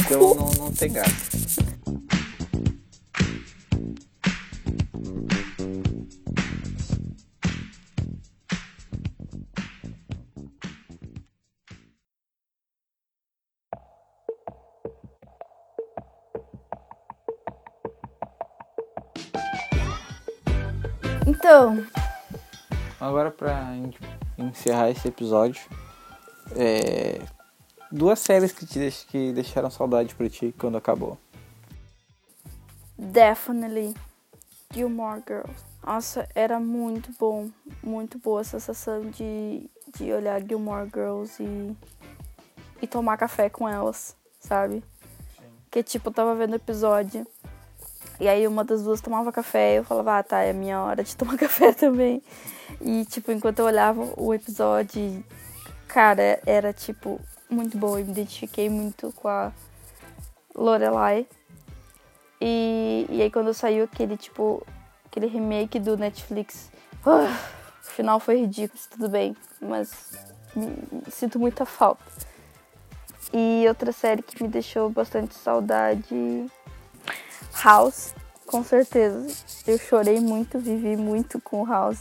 Então 0.00 0.18
cu. 0.20 0.34
não, 0.34 0.64
não 0.66 0.72
tem 0.72 0.92
graça. 0.92 1.12
Então, 21.26 21.84
Agora 23.00 23.30
pra 23.30 23.74
en- 23.76 23.92
encerrar 24.38 24.88
esse 24.90 25.08
episódio, 25.08 25.60
é, 26.56 27.20
duas 27.94 28.18
séries 28.18 28.52
que 28.52 28.66
te 28.66 28.78
deix- 28.78 29.04
que 29.04 29.32
deixaram 29.32 29.70
saudade 29.70 30.14
pra 30.14 30.28
ti 30.28 30.54
quando 30.58 30.76
acabou. 30.76 31.16
definitely 32.98 33.94
Gilmore 34.72 35.22
Girls. 35.26 35.64
Nossa, 35.84 36.28
era 36.34 36.58
muito 36.58 37.10
bom. 37.18 37.48
Muito 37.82 38.18
boa 38.18 38.40
a 38.40 38.44
sensação 38.44 39.02
de, 39.10 39.68
de 39.96 40.12
olhar 40.12 40.40
Gilmore 40.42 40.88
Girls 40.92 41.42
e, 41.42 41.76
e 42.82 42.86
tomar 42.86 43.16
café 43.16 43.48
com 43.50 43.68
elas, 43.68 44.16
sabe? 44.40 44.82
Que 45.70 45.82
tipo, 45.82 46.08
eu 46.08 46.12
tava 46.12 46.34
vendo 46.34 46.52
o 46.52 46.56
episódio. 46.56 47.26
E 48.18 48.28
aí 48.28 48.46
uma 48.46 48.64
das 48.64 48.82
duas 48.82 49.00
tomava 49.00 49.30
café 49.32 49.74
e 49.74 49.76
eu 49.76 49.84
falava, 49.84 50.18
ah 50.18 50.22
tá, 50.22 50.40
é 50.40 50.50
a 50.50 50.54
minha 50.54 50.80
hora 50.80 51.02
de 51.04 51.14
tomar 51.16 51.36
café 51.36 51.72
também. 51.72 52.22
E 52.80 53.04
tipo, 53.04 53.30
enquanto 53.30 53.58
eu 53.60 53.66
olhava 53.66 54.12
o 54.16 54.32
episódio, 54.32 55.22
cara, 55.86 56.40
era 56.46 56.72
tipo 56.72 57.20
muito 57.50 57.76
bom. 57.78 57.98
Eu 57.98 58.04
me 58.04 58.12
identifiquei 58.12 58.68
muito 58.68 59.12
com 59.12 59.28
a 59.28 59.52
Lorelai. 60.54 61.26
E, 62.40 63.06
e 63.08 63.22
aí 63.22 63.30
quando 63.30 63.54
saiu 63.54 63.84
aquele 63.84 64.16
tipo, 64.16 64.66
aquele 65.06 65.26
remake 65.26 65.78
do 65.78 65.96
Netflix, 65.96 66.70
ah, 67.06 67.38
o 67.82 67.86
final 67.86 68.20
foi 68.20 68.40
ridículo, 68.40 68.80
tudo 68.90 69.08
bem, 69.08 69.36
mas 69.60 70.12
me- 70.54 70.66
me 70.92 71.10
sinto 71.10 71.38
muita 71.38 71.64
falta. 71.64 72.02
E 73.32 73.64
outra 73.66 73.92
série 73.92 74.22
que 74.22 74.42
me 74.42 74.48
deixou 74.48 74.90
bastante 74.90 75.34
saudade, 75.34 76.46
House, 77.62 78.14
com 78.46 78.62
certeza. 78.62 79.26
Eu 79.66 79.78
chorei 79.78 80.20
muito, 80.20 80.58
vivi 80.58 80.96
muito 80.96 81.40
com 81.40 81.64
House. 81.64 82.00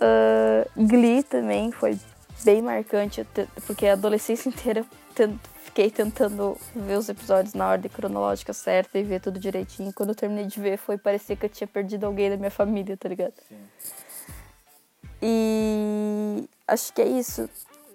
Ah, 0.00 0.66
Glee 0.76 1.22
também 1.22 1.72
foi 1.72 1.98
bem 2.44 2.62
marcante, 2.62 3.26
porque 3.66 3.86
a 3.86 3.92
adolescência 3.94 4.48
inteira 4.50 4.84
eu 5.18 5.38
fiquei 5.64 5.90
tentando 5.90 6.56
ver 6.74 6.96
os 6.96 7.08
episódios 7.08 7.54
na 7.54 7.68
ordem 7.68 7.90
cronológica 7.90 8.52
certa 8.52 8.98
e 8.98 9.02
ver 9.02 9.20
tudo 9.20 9.38
direitinho. 9.38 9.92
Quando 9.92 10.10
eu 10.10 10.14
terminei 10.14 10.46
de 10.46 10.60
ver, 10.60 10.78
foi 10.78 10.96
parecer 10.96 11.36
que 11.36 11.46
eu 11.46 11.50
tinha 11.50 11.66
perdido 11.66 12.06
alguém 12.06 12.30
da 12.30 12.36
minha 12.36 12.50
família, 12.50 12.96
tá 12.96 13.08
ligado? 13.08 13.34
E 15.20 16.48
acho 16.66 16.92
que 16.92 17.02
é 17.02 17.08
isso. 17.08 17.48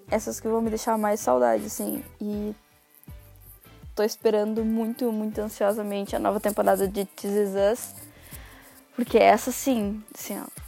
Essas 0.10 0.40
que 0.40 0.48
vão 0.48 0.62
me 0.62 0.70
deixar 0.70 0.98
mais 0.98 1.20
saudade, 1.20 1.66
assim. 1.66 2.04
E 2.20 2.54
tô 3.96 4.04
esperando 4.04 4.64
muito, 4.66 5.12
muito 5.12 5.40
ansiosamente 5.40 6.16
a 6.16 6.20
nova 6.20 6.40
temporada 6.40 6.88
de 6.88 7.06
This 7.06 7.32
Is 7.32 7.52
Us. 7.72 7.96
Porque 8.96 9.18
essa 9.18 9.52
sim, 9.52 10.04
assim, 10.14 10.40
ó. 10.40 10.63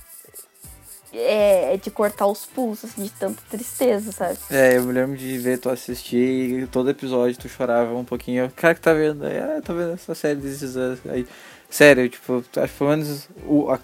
É, 1.18 1.78
de 1.78 1.90
cortar 1.92 2.28
os 2.28 2.46
pulsos, 2.46 2.92
assim, 2.92 3.04
de 3.04 3.10
tanta 3.12 3.42
tristeza, 3.50 4.12
sabe? 4.12 4.38
É, 4.50 4.78
eu 4.78 4.84
me 4.84 4.92
lembro 4.94 5.16
de 5.18 5.38
ver 5.38 5.58
tu 5.60 5.70
assistir 5.70 6.62
e 6.64 6.68
todo 6.68 6.90
episódio 6.90 7.38
tu 7.38 7.48
chorava 7.48 7.94
um 7.96 8.04
pouquinho. 8.04 8.46
O 8.48 8.52
cara 8.52 8.76
que 8.76 8.82
tá 8.82 8.94
vendo 8.94 9.26
aí, 9.26 9.38
ah, 9.38 9.62
tô 9.64 9.74
vendo 9.74 9.94
essa 9.94 10.14
série 10.16 10.40
desses 10.40 10.76
anos. 10.76 11.00
Aí, 11.08 11.26
sério, 11.70 12.10
tipo, 12.10 12.44
acho 12.58 12.74
que 12.74 12.78
pelo 12.78 12.90
menos 12.90 13.30
o- 13.48 13.70
a- 13.72 13.80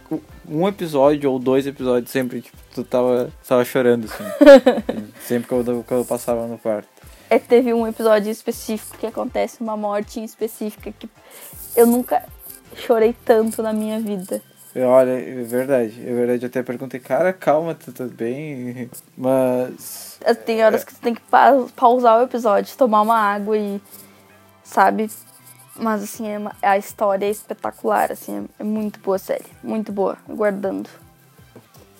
um 0.47 0.67
episódio 0.67 1.31
ou 1.31 1.39
dois 1.39 1.65
episódios 1.65 2.11
sempre, 2.11 2.41
tipo, 2.41 2.57
tu 2.73 2.83
tava, 2.83 3.31
tava 3.47 3.63
chorando, 3.63 4.05
assim. 4.05 4.23
sempre 5.25 5.47
que 5.47 5.53
eu, 5.53 5.83
que 5.87 5.93
eu 5.93 6.03
passava 6.05 6.45
no 6.47 6.57
quarto. 6.57 6.89
É, 7.29 7.39
teve 7.39 7.73
um 7.73 7.87
episódio 7.87 8.29
específico 8.29 8.97
que 8.97 9.05
acontece 9.05 9.61
uma 9.61 9.77
morte 9.77 10.19
em 10.19 10.25
específica 10.25 10.91
que 10.91 11.09
eu 11.77 11.87
nunca 11.87 12.23
chorei 12.75 13.15
tanto 13.23 13.63
na 13.63 13.71
minha 13.71 13.99
vida. 14.01 14.41
Olha, 14.75 15.11
é 15.11 15.43
verdade, 15.43 15.99
é 16.01 16.13
verdade. 16.13 16.45
Eu 16.45 16.47
até 16.47 16.63
perguntei, 16.63 16.99
cara, 16.99 17.33
calma, 17.33 17.75
tu 17.75 17.91
tá 17.91 18.05
bem? 18.05 18.89
Mas. 19.17 20.17
Tem 20.45 20.63
horas 20.63 20.83
que 20.85 20.93
você 20.93 21.01
tem 21.01 21.13
que 21.13 21.21
pa- 21.21 21.65
pausar 21.75 22.19
o 22.19 22.23
episódio, 22.23 22.75
tomar 22.77 23.01
uma 23.01 23.17
água 23.17 23.57
e, 23.57 23.81
sabe, 24.63 25.09
Mas, 25.73 26.03
assim, 26.03 26.27
é 26.27 26.37
uma- 26.37 26.55
a 26.61 26.77
história 26.77 27.25
é 27.25 27.29
espetacular, 27.29 28.11
assim, 28.11 28.45
é, 28.59 28.63
muito 28.63 28.99
boa 28.99 29.15
a 29.15 29.19
série. 29.19 29.45
Muito 29.63 29.91
boa, 29.91 30.17
aguardando. 30.29 30.89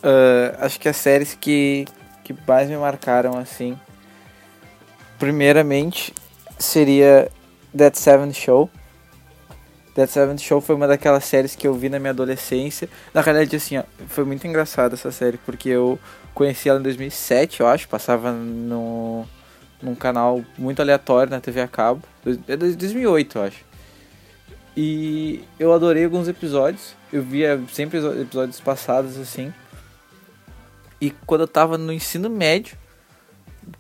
Ah, 0.03 0.65
acho 0.65 0.77
que 0.79 0.89
as 0.89 0.97
séries 0.97 1.34
que, 1.39 1.86
que 2.23 2.36
mais 2.45 2.69
me 2.69 2.75
marcaram, 2.77 3.38
assim, 3.38 3.79
primeiramente, 5.17 6.13
seria 6.60 7.29
That 7.75 7.97
Seven 7.97 8.34
Show. 8.34 8.69
That 9.95 10.12
Seven 10.12 10.38
Show 10.38 10.62
foi 10.62 10.75
uma 10.75 10.88
daquelas 10.88 11.25
séries 11.25 11.56
que 11.56 11.67
eu 11.67 11.73
vi 11.73 11.89
na 11.89 11.99
minha 11.99 12.12
adolescência. 12.12 12.88
Na 13.13 13.21
realidade, 13.21 13.56
assim, 13.56 13.77
ó, 13.77 13.84
foi 14.08 14.23
muito 14.23 14.45
engraçada 14.47 14.95
essa 14.95 15.12
série, 15.12 15.38
porque 15.38 15.69
eu 15.69 15.99
conheci 16.34 16.69
ela 16.69 16.80
em 16.80 16.84
2007, 16.84 17.60
eu 17.60 17.67
acho, 17.67 17.89
passava 17.89 18.32
no, 18.32 19.25
num 19.82 19.93
canal 19.95 20.41
muito 20.58 20.82
aleatório 20.82 21.30
na 21.30 21.41
TV 21.41 21.62
a 21.62 21.67
cabo. 21.67 22.01
É 22.47 22.56
dois- 22.56 22.75
2008, 22.75 23.38
eu 23.38 23.43
acho. 23.43 23.65
E 24.77 25.43
eu 25.60 25.73
adorei 25.73 26.06
alguns 26.06 26.27
episódios. 26.30 26.95
Eu 27.12 27.21
via 27.21 27.62
sempre 27.73 27.97
os 27.97 28.21
episódios 28.21 28.60
passados, 28.62 29.17
assim. 29.17 29.54
E 31.01 31.12
quando 31.25 31.41
eu 31.41 31.47
tava 31.47 31.77
no 31.77 31.91
ensino 31.91 32.30
médio, 32.30 32.77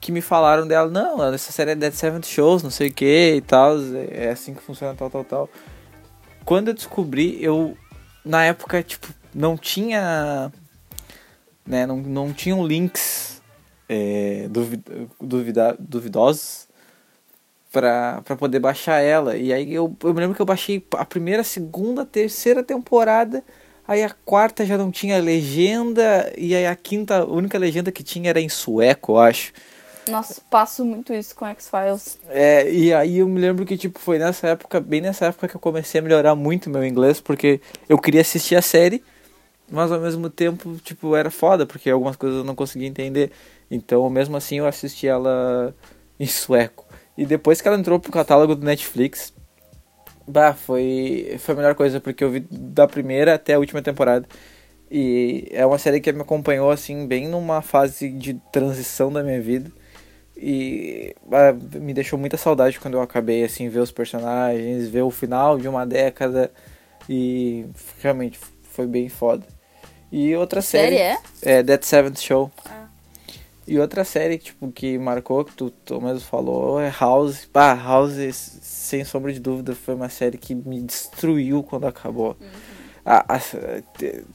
que 0.01 0.11
me 0.11 0.19
falaram 0.21 0.67
dela, 0.67 0.89
não, 0.89 1.33
essa 1.33 1.51
série 1.51 1.71
é 1.71 1.75
Dead 1.75 1.93
Seventh 1.93 2.25
Shows, 2.25 2.61
não 2.63 2.69
sei 2.69 2.89
o 2.89 2.93
que 2.93 3.35
e 3.35 3.41
tal, 3.41 3.77
é 4.09 4.29
assim 4.29 4.53
que 4.53 4.61
funciona, 4.61 4.93
tal, 4.95 5.09
tal, 5.09 5.23
tal. 5.23 5.49
Quando 6.51 6.67
eu 6.67 6.73
descobri, 6.73 7.41
eu, 7.41 7.77
na 8.25 8.43
época, 8.43 8.83
tipo, 8.83 9.07
não 9.33 9.55
tinha, 9.55 10.51
né, 11.65 11.85
não, 11.85 11.95
não 11.95 12.33
tinham 12.33 12.67
links 12.67 13.41
é, 13.87 14.49
duvid, 14.49 14.83
duvida, 15.21 15.77
duvidosos 15.79 16.67
pra 17.71 18.21
poder 18.37 18.59
baixar 18.59 18.99
ela. 18.99 19.37
E 19.37 19.53
aí 19.53 19.73
eu, 19.73 19.95
eu 20.03 20.13
me 20.13 20.19
lembro 20.19 20.35
que 20.35 20.41
eu 20.41 20.45
baixei 20.45 20.85
a 20.97 21.05
primeira, 21.05 21.41
segunda, 21.41 22.05
terceira 22.05 22.61
temporada. 22.61 23.41
Aí 23.87 24.03
a 24.03 24.09
quarta 24.09 24.65
já 24.65 24.77
não 24.77 24.91
tinha 24.91 25.21
legenda. 25.21 26.33
E 26.37 26.53
aí 26.53 26.67
a 26.67 26.75
quinta, 26.75 27.19
a 27.19 27.25
única 27.25 27.57
legenda 27.57 27.93
que 27.93 28.03
tinha 28.03 28.29
era 28.29 28.41
em 28.41 28.49
sueco, 28.49 29.13
eu 29.13 29.19
acho. 29.19 29.53
Nossa, 30.09 30.41
passo 30.49 30.83
muito 30.83 31.13
isso 31.13 31.35
com 31.35 31.45
X-Files. 31.45 32.19
É, 32.29 32.71
e 32.71 32.93
aí 32.93 33.19
eu 33.19 33.27
me 33.27 33.39
lembro 33.39 33.65
que 33.65 33.77
tipo 33.77 33.99
foi 33.99 34.17
nessa 34.17 34.47
época, 34.47 34.79
bem 34.79 35.01
nessa 35.01 35.27
época 35.27 35.47
que 35.47 35.55
eu 35.55 35.59
comecei 35.59 35.99
a 35.99 36.03
melhorar 36.03 36.35
muito 36.35 36.69
meu 36.69 36.85
inglês, 36.85 37.21
porque 37.21 37.61
eu 37.87 37.97
queria 37.97 38.21
assistir 38.21 38.55
a 38.55 38.61
série, 38.61 39.03
mas 39.71 39.91
ao 39.91 40.01
mesmo 40.01 40.29
tempo, 40.29 40.75
tipo, 40.83 41.15
era 41.15 41.31
foda, 41.31 41.65
porque 41.65 41.89
algumas 41.89 42.17
coisas 42.17 42.39
eu 42.39 42.43
não 42.43 42.55
conseguia 42.55 42.87
entender. 42.87 43.31
Então, 43.69 44.09
mesmo 44.09 44.35
assim, 44.35 44.57
eu 44.57 44.67
assisti 44.67 45.07
ela 45.07 45.73
em 46.19 46.27
sueco. 46.27 46.85
E 47.17 47.25
depois 47.25 47.61
que 47.61 47.67
ela 47.67 47.77
entrou 47.77 47.99
pro 47.99 48.11
catálogo 48.11 48.53
do 48.53 48.65
Netflix, 48.65 49.33
bah, 50.27 50.53
foi 50.53 51.35
foi 51.39 51.53
a 51.53 51.57
melhor 51.57 51.75
coisa, 51.75 52.01
porque 52.01 52.23
eu 52.23 52.29
vi 52.31 52.41
da 52.51 52.87
primeira 52.87 53.35
até 53.35 53.53
a 53.53 53.59
última 53.59 53.81
temporada. 53.81 54.27
E 54.89 55.47
é 55.51 55.65
uma 55.65 55.77
série 55.77 56.01
que 56.01 56.11
me 56.11 56.21
acompanhou 56.21 56.69
assim 56.69 57.07
bem 57.07 57.29
numa 57.29 57.61
fase 57.61 58.09
de 58.09 58.33
transição 58.51 59.11
da 59.11 59.23
minha 59.23 59.41
vida. 59.41 59.71
E 60.41 61.15
ah, 61.31 61.53
me 61.77 61.93
deixou 61.93 62.17
muita 62.17 62.35
saudade 62.35 62.79
quando 62.79 62.95
eu 62.95 63.01
acabei 63.01 63.43
assim 63.43 63.69
ver 63.69 63.79
os 63.79 63.91
personagens, 63.91 64.87
ver 64.87 65.03
o 65.03 65.11
final 65.11 65.59
de 65.59 65.67
uma 65.67 65.85
década 65.85 66.51
e 67.07 67.67
realmente 68.01 68.39
foi 68.63 68.87
bem 68.87 69.07
foda. 69.07 69.45
E 70.11 70.35
outra 70.35 70.61
série, 70.61 70.97
Série 70.97 71.01
é? 71.01 71.17
é 71.59 71.63
Dead 71.63 71.83
Seventh 71.83 72.19
Show. 72.19 72.51
Ah. 72.65 72.87
E 73.67 73.79
outra 73.79 74.03
série 74.03 74.39
tipo 74.39 74.71
que 74.71 74.97
marcou 74.97 75.45
que 75.45 75.53
tu, 75.53 75.69
tu 75.69 76.01
mesmo 76.01 76.21
falou 76.21 76.79
é 76.79 76.91
House. 76.99 77.47
Bah, 77.53 77.75
House 77.75 78.13
sem 78.33 79.05
sombra 79.05 79.31
de 79.31 79.39
dúvida 79.39 79.75
foi 79.75 79.93
uma 79.93 80.09
série 80.09 80.37
que 80.37 80.55
me 80.55 80.81
destruiu 80.81 81.61
quando 81.61 81.85
acabou. 81.85 82.35
Ah, 83.03 83.25
ah, 83.27 83.39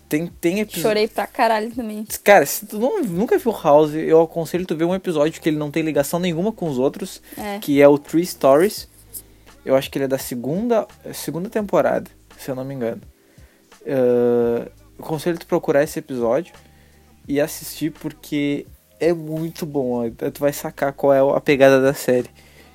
tem 0.09 0.27
tem 0.27 0.61
episódios 0.61 0.83
Chorei 0.83 1.07
pra 1.09 1.27
caralho 1.27 1.71
também. 1.71 2.05
Cara, 2.25 2.45
se 2.45 2.67
tu 2.67 2.79
não, 2.79 3.01
nunca 3.03 3.39
viu 3.39 3.53
House, 3.53 3.95
eu 3.95 4.21
aconselho 4.21 4.67
tu 4.67 4.75
ver 4.77 4.85
um 4.85 4.95
episódio 4.95 5.41
que 5.41 5.49
ele 5.49 5.57
não 5.57 5.71
tem 5.71 5.83
ligação 5.85 6.19
nenhuma 6.19 6.51
com 6.51 6.69
os 6.69 6.79
outros, 6.79 7.23
É. 7.39 7.59
que 7.61 7.81
é 7.81 7.87
o 7.89 7.97
Three 7.99 8.27
Stories. 8.27 8.89
Eu 9.65 9.77
acho 9.77 9.91
que 9.91 9.99
ele 9.99 10.05
é 10.07 10.09
da 10.09 10.19
segunda, 10.19 10.87
segunda 11.15 11.49
temporada, 11.49 12.11
se 12.39 12.51
eu 12.51 12.55
não 12.57 12.65
me 12.65 12.75
engano. 12.75 13.03
Ah, 13.87 14.69
eu 14.99 15.05
aconselho 15.05 15.39
tu 15.39 15.47
procurar 15.47 15.83
esse 15.85 15.99
episódio 15.99 16.53
e 17.29 17.41
assistir 17.41 17.93
porque 17.93 18.67
é 18.99 19.13
muito 19.13 19.65
bom. 19.67 20.11
Tu 20.11 20.41
vai 20.41 20.53
sacar 20.53 20.93
qual 20.93 21.13
é 21.13 21.37
a 21.37 21.41
pegada 21.41 21.81
da 21.81 21.95
série. 21.95 22.31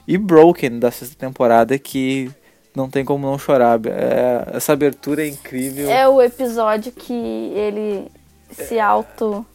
E 0.08 0.18
Broken, 0.18 0.80
da 0.80 0.92
sexta 0.92 1.16
temporada, 1.18 1.78
que 1.78 2.30
não 2.76 2.90
tem 2.90 3.04
como 3.04 3.30
não 3.30 3.38
chorar. 3.38 3.80
É, 3.86 4.56
essa 4.58 4.74
abertura 4.74 5.24
é 5.24 5.28
incrível. 5.28 5.90
É 5.90 6.08
o 6.08 6.22
episódio 6.22 6.92
que 6.92 7.14
ele 7.14 8.10
se 8.52 8.80
auto. 8.80 9.46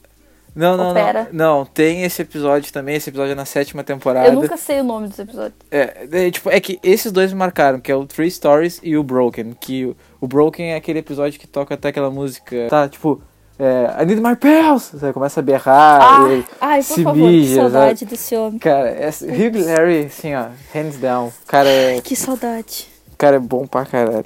Não, 0.55 0.75
não, 0.75 0.91
Opera. 0.93 1.29
não. 1.31 1.59
Não, 1.59 1.67
tem 1.67 2.03
esse 2.05 2.23
episódio 2.23 2.73
também. 2.73 2.97
Esse 2.97 3.11
episódio 3.11 3.33
é 3.33 3.35
na 3.35 3.45
sétima 3.45 3.85
temporada. 3.85 4.29
Eu 4.29 4.33
nunca 4.33 4.57
sei 4.57 4.81
o 4.81 4.85
nome 4.85 5.09
dos 5.09 5.19
episódios. 5.19 5.55
É, 5.71 6.07
é, 6.11 6.31
tipo, 6.31 6.49
é 6.49 6.59
que 6.59 6.81
esses 6.83 7.13
dois 7.13 7.31
me 7.31 7.39
marcaram, 7.39 7.79
que 7.79 7.93
é 7.93 7.95
o 7.95 8.07
Three 8.07 8.31
Stories 8.31 8.81
e 8.83 8.97
o 8.97 9.03
Broken. 9.03 9.55
Que 9.61 9.95
o, 10.19 10.27
Broken 10.27 10.73
é 10.73 10.77
aquele 10.77 11.01
episódio 11.01 11.39
que 11.39 11.47
toca 11.47 11.75
até 11.75 11.89
aquela 11.89 12.11
música. 12.11 12.69
Tá, 12.71 12.89
tipo, 12.89 13.21
é, 13.59 14.03
I 14.03 14.07
need 14.07 14.23
my 14.23 14.35
pills! 14.35 14.99
Você 14.99 15.13
começa 15.13 15.41
a 15.41 15.43
berrar 15.43 16.01
Ai, 16.01 16.39
e 16.39 16.45
ai, 16.59 16.79
por 16.79 16.85
se 16.85 17.03
favor, 17.03 17.29
mija, 17.29 17.49
que 17.49 17.55
sabe? 17.55 17.71
saudade 17.73 18.05
desse 18.07 18.37
homem. 18.37 18.59
Cara, 18.59 18.89
é, 18.89 19.09
Hugh 19.09 19.67
Larry, 19.67 20.07
assim, 20.07 20.35
ó, 20.35 20.47
hands 20.73 20.97
down. 20.97 21.31
Cara 21.47 21.69
é, 21.69 22.01
Que 22.01 22.17
saudade. 22.17 22.96
Cara 23.17 23.37
é 23.37 23.41
bom 23.41 23.67
pra 23.67 23.85
caralho. 23.87 24.25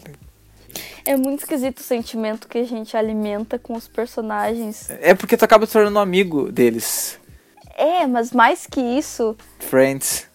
É 1.05 1.17
muito 1.17 1.41
esquisito 1.41 1.79
o 1.79 1.83
sentimento 1.83 2.47
que 2.47 2.59
a 2.59 2.65
gente 2.65 2.97
alimenta 2.97 3.59
com 3.59 3.75
os 3.75 3.89
personagens. 3.89 4.89
É 5.01 5.15
porque 5.15 5.37
tu 5.37 5.45
acaba 5.45 5.67
se 5.67 5.73
tornando 5.73 5.99
um 5.99 6.03
amigo 6.03 6.53
deles. 6.53 7.19
É, 7.75 8.07
mas 8.07 8.31
mais 8.33 8.67
que 8.67 8.81
isso, 8.81 9.37
Friends. 9.59 10.29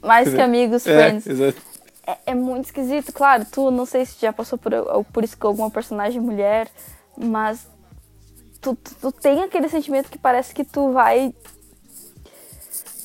mais 0.00 0.32
que 0.32 0.40
amigos, 0.40 0.86
É, 0.86 0.96
friends. 1.10 1.26
exato. 1.26 1.60
É, 2.06 2.16
é 2.26 2.34
muito 2.34 2.66
esquisito. 2.66 3.12
Claro, 3.12 3.44
tu 3.50 3.70
não 3.70 3.84
sei 3.84 4.04
se 4.06 4.14
já 4.20 4.32
passou 4.32 4.58
por, 4.58 4.72
por 5.12 5.24
isso 5.24 5.36
com 5.36 5.48
alguma 5.48 5.70
personagem 5.70 6.20
mulher, 6.20 6.68
mas 7.16 7.66
tu, 8.60 8.74
tu, 8.76 8.94
tu 8.94 9.12
tem 9.12 9.42
aquele 9.42 9.68
sentimento 9.68 10.10
que 10.10 10.18
parece 10.18 10.54
que 10.54 10.64
tu 10.64 10.92
vai, 10.92 11.34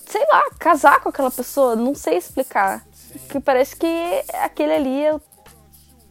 sei 0.05 0.21
lá, 0.27 0.49
casar 0.59 0.99
com 1.01 1.09
aquela 1.09 1.31
pessoa. 1.31 1.75
Não 1.75 1.95
sei 1.95 2.17
explicar. 2.17 2.85
Que 3.29 3.39
parece 3.39 3.75
que 3.75 3.87
aquele 4.43 4.73
ali, 4.73 5.03
é 5.05 5.15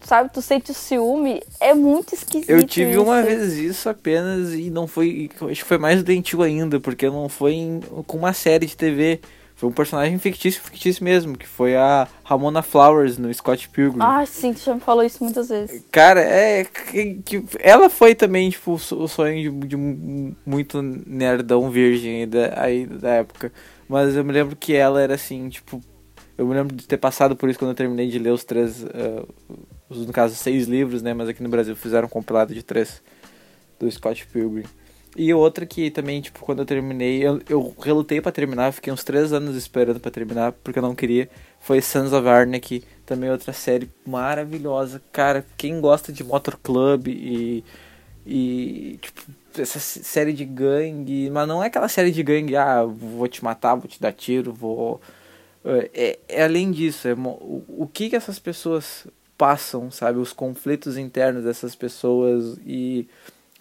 sabe, 0.01 0.31
tu 0.33 0.41
sente 0.41 0.71
o 0.71 0.75
ciúme. 0.75 1.43
É 1.61 1.75
muito 1.75 2.15
esquisito. 2.15 2.49
Eu 2.51 2.65
tive 2.65 2.97
uma 2.99 3.21
isso. 3.21 3.29
vez 3.29 3.53
isso 3.59 3.89
apenas 3.89 4.55
e 4.55 4.71
não 4.71 4.87
foi. 4.87 5.29
Acho 5.51 5.63
que 5.63 5.69
foi 5.69 5.79
mais 5.79 6.03
doentio 6.03 6.43
ainda, 6.43 6.81
porque 6.81 7.09
não 7.09 7.29
foi 7.29 7.55
em- 7.55 7.81
com 8.07 8.17
uma 8.19 8.33
série 8.33 8.67
de 8.67 8.77
TV. 8.77 9.21
Foi 9.55 9.69
um 9.69 9.73
personagem 9.73 10.17
fictício, 10.21 10.63
fictício 10.63 11.03
mesmo, 11.03 11.37
que 11.37 11.45
foi 11.47 11.75
a 11.75 12.07
Ramona 12.23 12.63
Flowers 12.63 13.19
no 13.19 13.33
Scott 13.35 13.69
Pilgrim. 13.71 13.99
Ah, 14.01 14.25
sim, 14.25 14.53
tu 14.55 14.61
já 14.61 14.73
me 14.73 14.81
falou 14.81 15.03
isso 15.03 15.23
muitas 15.25 15.49
vezes. 15.49 15.83
Cara, 15.91 16.21
é. 16.21 16.65
Que, 16.65 17.15
que- 17.25 17.45
ela 17.59 17.91
foi 17.91 18.15
também, 18.15 18.49
tipo, 18.51 18.75
o 18.75 18.79
so- 18.79 19.03
o 19.03 19.09
sonho 19.09 19.51
de, 19.51 19.67
de 19.67 19.77
muito 20.47 20.81
nerdão 20.81 21.69
virgem 21.71 22.29
da, 22.29 22.53
aí 22.63 22.87
da 22.87 23.11
época. 23.15 23.53
Mas 23.89 24.15
eu 24.15 24.25
me 24.25 24.33
lembro 24.33 24.55
que 24.55 24.75
ela 24.75 25.03
era 25.03 25.15
assim, 25.17 25.49
tipo. 25.49 25.81
Eu 26.39 26.47
me 26.47 26.55
lembro 26.55 26.75
de 26.75 26.87
ter 26.87 26.97
passado 26.97 27.35
por 27.35 27.51
isso 27.51 27.59
quando 27.59 27.73
eu 27.73 27.77
terminei 27.77 28.09
de 28.09 28.19
ler 28.19 28.31
os 28.31 28.45
três. 28.45 28.85
ah, 28.85 29.27
os, 29.91 30.07
no 30.07 30.13
caso, 30.13 30.37
seis 30.37 30.69
livros, 30.69 31.03
né? 31.03 31.13
Mas 31.13 31.29
aqui 31.29 31.43
no 31.43 31.49
Brasil 31.49 31.75
fizeram 31.75 32.07
um 32.07 32.11
compilado 32.11 32.55
de 32.55 32.63
três 32.63 33.03
do 33.79 33.91
Scott 33.91 34.27
Pilgrim. 34.29 34.65
E 35.17 35.35
outra 35.35 35.67
que 35.67 35.91
também, 35.91 36.21
tipo, 36.21 36.39
quando 36.41 36.61
eu 36.61 36.67
terminei, 36.67 37.27
eu, 37.27 37.41
eu 37.49 37.75
relutei 37.81 38.21
pra 38.21 38.31
terminar, 38.31 38.73
fiquei 38.73 38.93
uns 38.93 39.03
três 39.03 39.33
anos 39.33 39.57
esperando 39.57 39.99
pra 39.99 40.11
terminar, 40.11 40.53
porque 40.53 40.79
eu 40.79 40.83
não 40.83 40.95
queria. 40.95 41.29
Foi 41.59 41.81
Sons 41.81 42.13
of 42.13 42.29
Anarchy, 42.29 42.85
também 43.05 43.31
outra 43.31 43.53
série 43.53 43.91
maravilhosa. 44.07 45.03
Cara, 45.11 45.45
quem 45.57 45.81
gosta 45.81 46.13
de 46.13 46.23
Motor 46.23 46.57
Club 46.63 47.09
e. 47.09 47.65
E, 48.31 48.99
tipo, 49.01 49.23
essa 49.59 49.81
série 49.81 50.33
de 50.33 50.45
gangue, 50.45 51.31
mas 51.31 51.49
não 51.49 51.65
é 51.65 51.67
aquela 51.67 51.89
série 51.89 52.11
de 52.13 52.23
gangue, 52.23 52.55
ah, 52.55 52.85
vou 52.85 53.27
te 53.27 53.43
matar, 53.43 53.75
vou 53.75 53.89
te 53.89 54.01
dar 54.01 54.13
tiro, 54.13 54.53
vou. 54.53 55.01
É, 55.95 56.19
é 56.29 56.45
além 56.45 56.71
disso, 56.71 57.09
é 57.09 57.15
o, 57.15 57.65
o 57.69 57.91
que 57.93 58.11
que 58.11 58.17
essas 58.17 58.39
pessoas 58.39 59.07
passam, 59.37 59.91
sabe? 59.91 60.19
Os 60.19 60.33
conflitos 60.33 60.97
internos 60.97 61.45
dessas 61.45 61.75
pessoas 61.75 62.59
e 62.67 63.09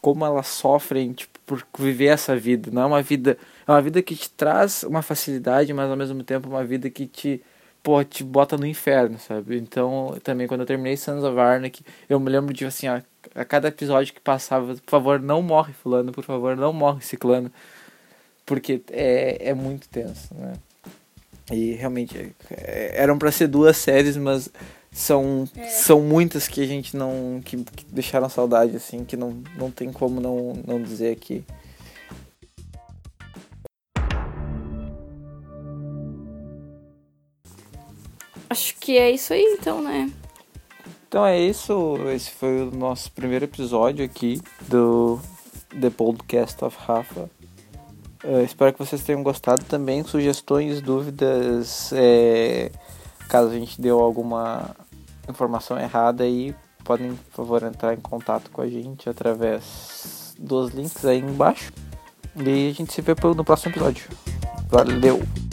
como 0.01 0.25
elas 0.25 0.47
sofrem 0.47 1.13
tipo, 1.13 1.39
por 1.45 1.65
viver 1.77 2.07
essa 2.07 2.35
vida. 2.35 2.71
Não 2.71 2.83
é 2.83 2.85
uma 2.85 3.01
vida. 3.01 3.37
É 3.67 3.71
uma 3.71 3.81
vida 3.81 4.01
que 4.01 4.15
te 4.15 4.29
traz 4.29 4.83
uma 4.83 5.01
facilidade, 5.01 5.73
mas 5.73 5.89
ao 5.89 5.97
mesmo 5.97 6.23
tempo 6.23 6.49
uma 6.49 6.63
vida 6.63 6.89
que 6.89 7.05
te. 7.05 7.41
Pô, 7.83 8.03
te 8.03 8.23
bota 8.23 8.57
no 8.57 8.65
inferno, 8.65 9.17
sabe? 9.19 9.57
Então, 9.57 10.17
também 10.23 10.47
quando 10.47 10.61
eu 10.61 10.65
terminei 10.65 10.97
Sons 10.97 11.23
of 11.23 11.39
Anarchy, 11.39 11.85
eu 12.09 12.19
me 12.19 12.29
lembro 12.29 12.53
de 12.53 12.65
assim, 12.65 12.87
a 12.87 13.45
cada 13.45 13.69
episódio 13.69 14.13
que 14.13 14.19
passava, 14.19 14.75
por 14.75 14.89
favor, 14.89 15.19
não 15.21 15.41
morre 15.41 15.73
fulano, 15.73 16.11
por 16.11 16.23
favor, 16.23 16.57
não 16.57 16.73
morre 16.73 17.01
ciclano. 17.01 17.51
Porque 18.45 18.81
é, 18.91 19.49
é 19.49 19.53
muito 19.53 19.87
tenso, 19.89 20.33
né? 20.35 20.53
E 21.51 21.73
realmente 21.73 22.35
é, 22.51 22.91
eram 22.95 23.17
para 23.17 23.31
ser 23.31 23.47
duas 23.47 23.77
séries, 23.77 24.17
mas 24.17 24.49
são, 24.91 25.47
é. 25.55 25.67
são 25.67 26.01
muitas 26.01 26.47
que 26.47 26.61
a 26.61 26.65
gente 26.65 26.97
não. 26.97 27.41
Que, 27.43 27.57
que, 27.57 27.85
deixaram 27.85 28.27
saudade, 28.27 28.75
assim, 28.75 29.05
que 29.05 29.15
não, 29.15 29.41
não 29.55 29.71
tem 29.71 29.91
como 29.91 30.19
não, 30.19 30.53
não 30.65 30.81
dizer 30.81 31.11
aqui. 31.11 31.45
Acho 38.49 38.75
que 38.79 38.97
é 38.97 39.11
isso 39.11 39.33
aí, 39.33 39.43
então, 39.59 39.81
né? 39.81 40.11
Então 41.07 41.25
é 41.25 41.39
isso. 41.39 41.97
Esse 42.13 42.31
foi 42.31 42.63
o 42.63 42.71
nosso 42.71 43.11
primeiro 43.11 43.45
episódio 43.45 44.03
aqui 44.03 44.41
do 44.67 45.19
The 45.79 45.89
Podcast 45.89 46.63
of 46.65 46.75
Rafa. 46.79 47.29
Uh, 48.27 48.43
espero 48.43 48.73
que 48.73 48.79
vocês 48.79 49.01
tenham 49.03 49.23
gostado 49.23 49.63
também. 49.63 50.03
Sugestões, 50.03 50.81
dúvidas, 50.81 51.93
é, 51.93 52.69
caso 53.29 53.51
a 53.51 53.53
gente 53.53 53.79
deu 53.79 54.01
alguma 54.01 54.75
informação 55.29 55.79
errada 55.79 56.25
aí, 56.25 56.53
podem, 56.83 57.15
por 57.31 57.45
favor, 57.45 57.63
entrar 57.63 57.93
em 57.93 58.01
contato 58.01 58.51
com 58.51 58.61
a 58.61 58.67
gente 58.67 59.09
através 59.09 60.35
dos 60.37 60.71
links 60.73 61.05
aí 61.05 61.19
embaixo. 61.19 61.71
E 62.35 62.69
a 62.69 62.73
gente 62.73 62.91
se 62.91 63.01
vê 63.01 63.15
no 63.33 63.45
próximo 63.45 63.71
episódio. 63.71 64.09
Valeu! 64.69 65.46